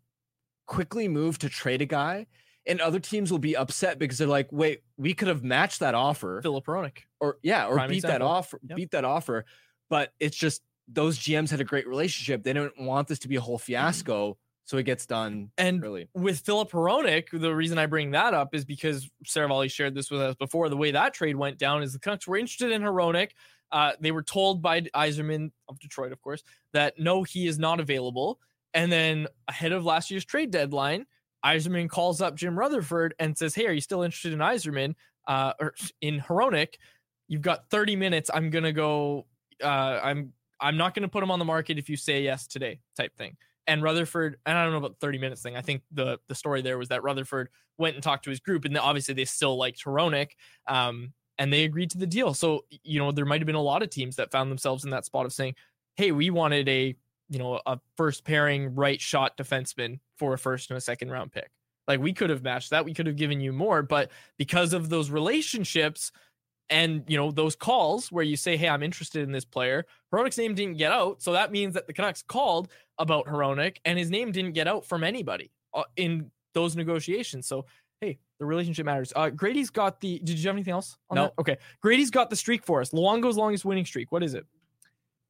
[0.65, 2.27] quickly move to trade a guy,
[2.65, 5.95] and other teams will be upset because they're like, "Wait, we could have matched that
[5.95, 8.75] offer, Filip Hronek, or yeah, or Prime beat that offer, Yep.
[8.77, 9.45] beat that offer."
[9.89, 12.43] But it's just those GMs had a great relationship.
[12.43, 16.07] They don't want this to be a whole fiasco, so it gets done And early.
[16.13, 20.21] with Filip Hronek, the reason I bring that up is because Seravalli shared this with
[20.21, 20.69] us before.
[20.69, 23.31] The way that trade went down is the Canucks were interested in Hronek.
[23.71, 26.43] Uh, they were told by Yzerman of Detroit, of course,
[26.73, 28.39] that no, he is not available.
[28.73, 31.05] And then ahead of last year's trade deadline,
[31.45, 34.95] Yzerman calls up Jim Rutherford and says, "Hey, are you still interested in Yzerman
[35.27, 36.75] uh, or in Hronek?
[37.27, 38.29] You've got 30 minutes.
[38.33, 39.25] I'm gonna go.
[39.61, 42.79] Uh, I'm I'm not gonna put him on the market if you say yes today."
[42.95, 43.35] Type thing
[43.67, 45.55] and Rutherford, and I don't know about the 30 minutes thing.
[45.55, 48.65] I think the the story there was that Rutherford went and talked to his group,
[48.65, 50.31] and obviously they still liked Hronek,
[50.67, 52.33] um, and they agreed to the deal.
[52.33, 54.91] So you know there might have been a lot of teams that found themselves in
[54.91, 55.55] that spot of saying,
[55.95, 56.95] "Hey, we wanted a
[57.29, 61.31] you know a first pairing right shot defenseman for a first and a second round
[61.31, 61.49] pick.
[61.87, 64.89] Like we could have matched that, we could have given you more, but because of
[64.89, 66.11] those relationships."
[66.73, 70.39] And you know those calls where you say, "Hey, I'm interested in this player." Hronek's
[70.39, 72.67] name didn't get out, so that means that the Canucks called
[72.97, 77.45] about Hronek, and his name didn't get out from anybody uh, in those negotiations.
[77.47, 77.67] So,
[78.01, 79.13] hey, the relationship matters.
[79.15, 80.19] Uh, Grady's got the.
[80.23, 80.97] Did you have anything else?
[81.11, 81.25] No.
[81.25, 81.33] that?
[81.37, 81.57] Okay.
[81.79, 82.89] Grady's got the streak for us.
[82.89, 84.11] Luongo's longest winning streak.
[84.11, 84.45] What is it?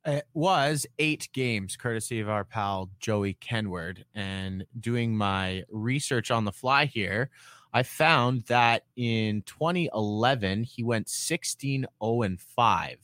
[0.06, 4.06] It was eight games, courtesy of our pal Joey Kenward.
[4.16, 7.30] And doing my research on the fly here,
[7.74, 12.98] I found that in 2011, he went 16 0 and 5,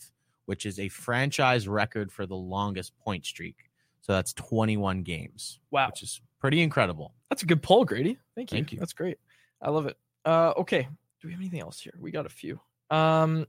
[0.46, 3.56] which is a franchise record for the longest point streak.
[4.02, 5.60] So that's 21 games.
[5.72, 5.88] Wow.
[5.88, 7.14] Which is pretty incredible.
[7.30, 8.18] That's a good poll, Grady.
[8.36, 8.58] Thank you.
[8.58, 8.80] Thank you.
[8.80, 9.18] That's great.
[9.62, 9.98] I love it.
[10.24, 10.88] Uh, okay.
[11.22, 11.94] Do we have anything else here?
[12.00, 12.60] We got a few.
[12.90, 13.46] Um,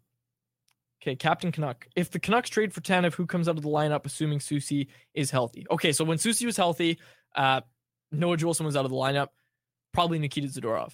[1.03, 1.87] okay, Captain Canuck.
[1.95, 5.31] If the Canucks trade for Tanev, who comes out of the lineup, assuming Soucy is
[5.31, 5.67] healthy?
[5.71, 6.99] Okay, so when Soucy was healthy,
[7.37, 7.61] uh,
[8.11, 9.29] Noah Juulsen was out of the lineup.
[9.93, 10.93] Probably Nikita Zadorov.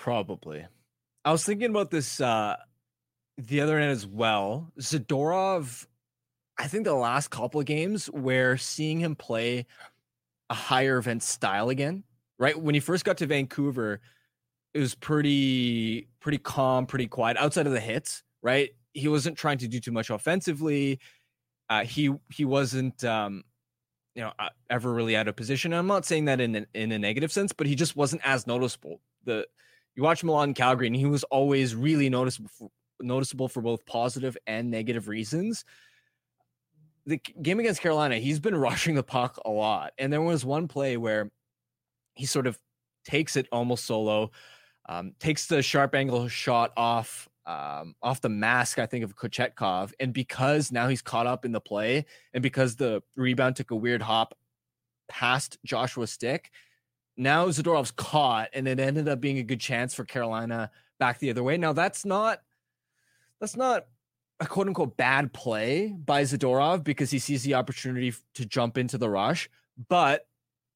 [0.00, 0.66] Probably.
[1.24, 2.56] I was thinking about this uh
[3.38, 4.72] the other end as well.
[4.78, 5.86] Zadorov,
[6.58, 9.66] I think the last couple of games where seeing him play
[10.50, 12.04] a higher event style again,
[12.38, 12.60] right?
[12.60, 14.00] When he first got to Vancouver,
[14.72, 18.70] it was pretty pretty calm, pretty quiet outside of the hits, right?
[18.92, 21.00] He wasn't trying to do too much offensively.
[21.70, 23.44] Uh he he wasn't um
[24.14, 25.72] you know uh, ever really out of position.
[25.72, 28.46] I'm not saying that in a, in a negative sense, but he just wasn't as
[28.46, 29.00] noticeable.
[29.24, 29.46] The
[29.96, 32.70] you watch in Calgary, and he was always really noticeable for,
[33.00, 35.64] noticeable for both positive and negative reasons.
[37.06, 40.68] The game against Carolina, he's been rushing the puck a lot, and there was one
[40.68, 41.30] play where
[42.14, 42.58] he sort of
[43.04, 44.30] takes it almost solo,
[44.88, 49.92] um, takes the sharp angle shot off um, off the mask, I think, of Kochetkov,
[50.00, 53.76] and because now he's caught up in the play, and because the rebound took a
[53.76, 54.34] weird hop
[55.08, 56.50] past Joshua stick,
[57.16, 61.30] now Zadorov's caught, and it ended up being a good chance for Carolina back the
[61.30, 61.56] other way.
[61.56, 62.40] Now that's not
[63.40, 63.86] that's not
[64.40, 68.98] a quote unquote bad play by Zadorov because he sees the opportunity to jump into
[68.98, 69.48] the rush,
[69.88, 70.26] but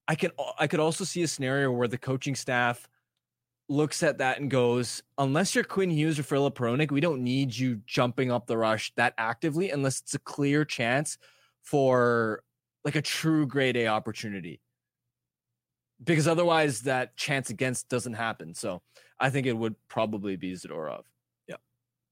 [0.06, 2.88] I can I could also see a scenario where the coaching staff
[3.68, 7.54] looks at that and goes, unless you're Quinn Hughes or Filip Hronek, we don't need
[7.54, 11.18] you jumping up the rush that actively unless it's a clear chance
[11.62, 12.42] for
[12.84, 14.60] like a true grade A opportunity.
[16.02, 18.54] Because otherwise that chance against doesn't happen.
[18.54, 18.82] So
[19.18, 21.02] I think it would probably be Zadorov.
[21.48, 21.56] Yeah.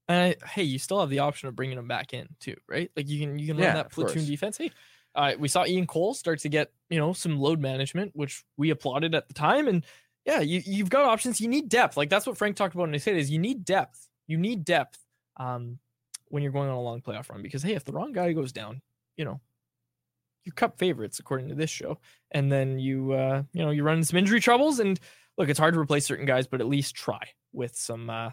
[0.09, 2.91] And I, hey, you still have the option of bringing him back in too, right?
[2.97, 4.27] Like you can you can run Yeah, that platoon course.
[4.27, 4.57] defense.
[4.57, 4.71] Hey,
[5.15, 8.71] uh, we saw Ian Cole start to get you know some load management, which we
[8.71, 9.67] applauded at the time.
[9.67, 9.85] And
[10.25, 11.39] yeah, you you've got options.
[11.39, 11.95] You need depth.
[11.95, 14.09] Like that's what Frank talked about in his hit is you need depth.
[14.27, 14.99] You need depth
[15.37, 15.79] um,
[16.27, 18.51] when you're going on a long playoff run because hey, if the wrong guy goes
[18.51, 18.81] down,
[19.15, 19.39] you know,
[20.47, 21.99] your cup favorites according to this show,
[22.31, 24.79] and then you uh, you know you run some injury troubles.
[24.79, 24.99] And
[25.37, 27.21] look, it's hard to replace certain guys, but at least try
[27.53, 28.09] with some.
[28.09, 28.31] Uh,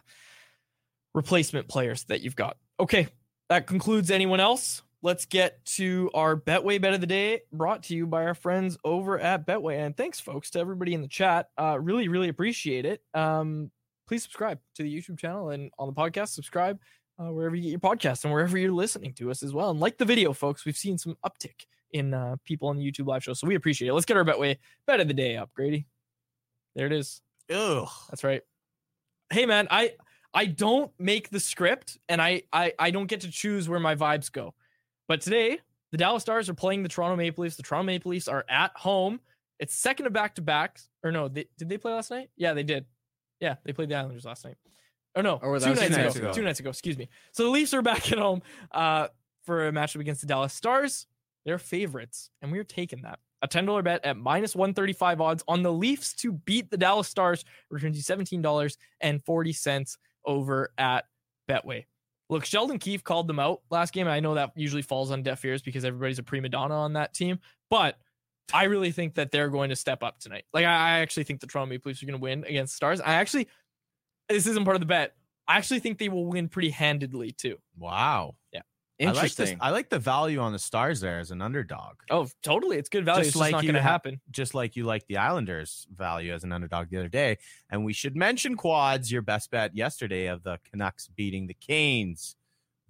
[1.14, 2.56] replacement players that you've got.
[2.78, 3.08] Okay,
[3.48, 4.82] that concludes anyone else.
[5.00, 8.76] Let's get to our Betway bet of the day brought to you by our friends
[8.84, 9.78] over at Betway.
[9.78, 11.48] And thanks, folks, to everybody in the chat.
[11.58, 13.02] Uh, really, really appreciate it.
[13.12, 13.70] Um,
[14.08, 16.78] please subscribe to the YouTube channel and on the podcast, subscribe
[17.18, 19.70] uh, wherever you get your podcast and wherever you're listening to us as well.
[19.70, 23.06] And like the video, folks, we've seen some uptick in uh, people on the YouTube
[23.06, 23.32] live show.
[23.32, 23.94] So we appreciate it.
[23.94, 25.86] Let's get our Betway bet of the day up, Grady.
[26.74, 27.22] There it is.
[27.50, 27.88] Ugh.
[28.10, 28.42] That's right.
[29.30, 29.92] Hey man, I
[30.34, 33.94] I don't make the script and I I I don't get to choose where my
[33.94, 34.54] vibes go.
[35.08, 35.60] But today,
[35.92, 37.56] the Dallas Stars are playing the Toronto Maple Leafs.
[37.56, 39.20] The Toronto Maple Leafs are at home.
[39.60, 40.88] It's second of back to backs.
[41.04, 42.28] Or no, they, did they play last night?
[42.36, 42.86] Yeah, they did.
[43.40, 44.56] Yeah, they played the Islanders last night.
[45.14, 45.96] Oh no, Or two was nights, two ago.
[46.02, 46.32] nights ago.
[46.32, 46.70] Two nights ago.
[46.70, 47.08] Excuse me.
[47.30, 48.42] So the Leafs are back at home
[48.72, 49.08] uh,
[49.44, 51.06] for a matchup against the Dallas Stars.
[51.44, 53.18] They're favorites, and we're taking that.
[53.42, 56.70] A ten dollar bet at minus one thirty five odds on the Leafs to beat
[56.70, 61.04] the Dallas Stars returns you seventeen dollars and forty cents over at
[61.48, 61.84] Betway.
[62.30, 64.08] Look, Sheldon Keefe called them out last game.
[64.08, 67.12] I know that usually falls on deaf ears because everybody's a prima donna on that
[67.12, 67.38] team,
[67.68, 67.98] but
[68.52, 70.44] I really think that they're going to step up tonight.
[70.54, 72.76] Like I, I actually think the Toronto Maple Leafs are going to win against the
[72.76, 73.00] Stars.
[73.00, 73.48] I actually,
[74.28, 75.14] this isn't part of the bet.
[75.46, 77.58] I actually think they will win pretty handedly too.
[77.76, 78.36] Wow.
[78.52, 78.62] Yeah.
[79.00, 79.58] I like, this, Interesting.
[79.60, 81.96] I like the value on the stars there as an underdog.
[82.10, 82.76] Oh, totally.
[82.78, 83.22] It's good value.
[83.24, 84.20] Just it's like just not going to ha- happen.
[84.30, 87.38] Just like you like the Islanders value as an underdog the other day.
[87.70, 92.36] And we should mention quads, your best bet yesterday of the Canucks beating the Canes.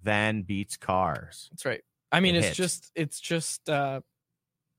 [0.03, 1.47] Van beats cars.
[1.51, 1.81] That's right.
[2.11, 2.57] I mean, It it's hits.
[2.57, 4.01] just, it's just, uh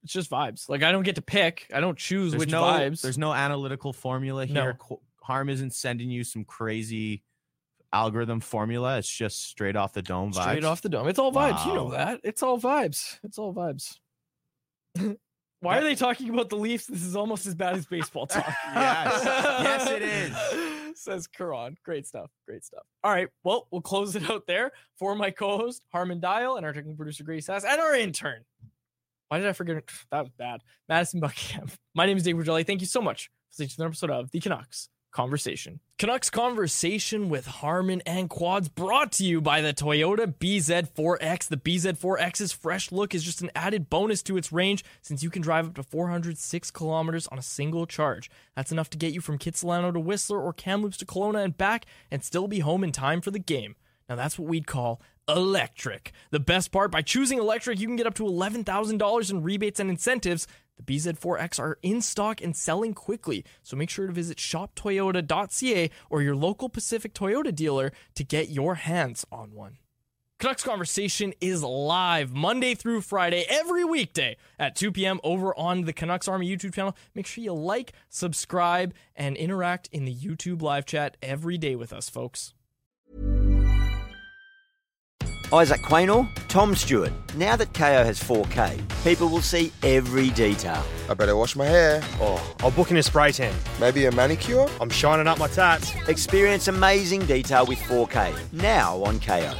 [0.05, 0.69] it's just vibes.
[0.69, 1.67] Like I don't get to pick.
[1.75, 3.01] I don't choose There's which no vibes.
[3.03, 4.75] there's no analytical formula here.
[4.79, 7.25] Qu- Harm isn't sending you some crazy
[7.93, 8.99] algorithm formula.
[8.99, 10.43] It's just straight off the dome vibes.
[10.43, 11.09] Straight off the dome.
[11.09, 11.67] It's all vibes.
[11.67, 12.21] You know that.
[12.25, 13.19] It's all vibes.
[13.23, 13.99] It's all vibes.
[15.61, 16.87] Why are they talking about the Leafs?
[16.87, 18.47] This is almost as bad as baseball talk.
[18.75, 19.23] Yes.
[19.25, 20.97] Yes, it is.
[21.03, 21.77] Says Karan.
[21.85, 22.31] Great stuff.
[22.47, 22.85] Great stuff.
[23.03, 23.29] All right.
[23.45, 27.25] Well, we'll close it out there for my co-host Harman Dayal and our technical producer
[27.25, 28.45] Grady Sas and our intern.
[29.29, 29.83] Why did I forget?
[30.11, 30.61] That was bad.
[30.89, 31.69] Madison Buckingham.
[31.95, 32.67] My name is Dave Quadrelli.
[32.67, 35.81] Thank you so much for listening to another episode of the Canucks Conversation.
[35.99, 41.49] Canucks Conversation with Harman and Quads brought to you by the Toyota BZ4X.
[41.49, 45.41] The BZ4X's fresh look is just an added bonus to its range since you can
[45.41, 48.31] drive up to 406 kilometers on a single charge.
[48.55, 51.87] That's enough to get you from Kitsilano to Whistler or Kamloops to Kelowna and back
[52.11, 53.75] and still be home in time for the game.
[54.11, 56.13] Now that's what we'd call electric.
[56.31, 59.91] The best part, by choosing electric, you can get up to $11,000 in rebates and
[59.91, 60.47] incentives.
[60.77, 66.23] The BZ4X are in stock and selling quickly, so make sure to visit shoptoyota.ca or
[66.23, 69.79] your local Pacific Toyota dealer to get your hands on one.
[70.39, 75.19] Canucks Conversation is live Monday through Friday, every weekday at 2 p.m.
[75.25, 76.95] over on the Canucks Army YouTube channel.
[77.15, 81.91] Make sure you like, subscribe, and interact in the YouTube live chat every day with
[81.91, 82.53] us, folks.
[85.53, 87.13] Isaac Quaynor, Tom Stewart.
[87.37, 90.85] Now that KO has 4K, people will see every detail.
[91.09, 92.03] I better wash my hair.
[92.21, 93.55] Oh, I'll book in a spray tan.
[93.79, 94.67] Maybe a manicure?
[94.81, 95.95] I'm shining up my tats.
[96.09, 99.55] Experience amazing detail with 4K now on KO.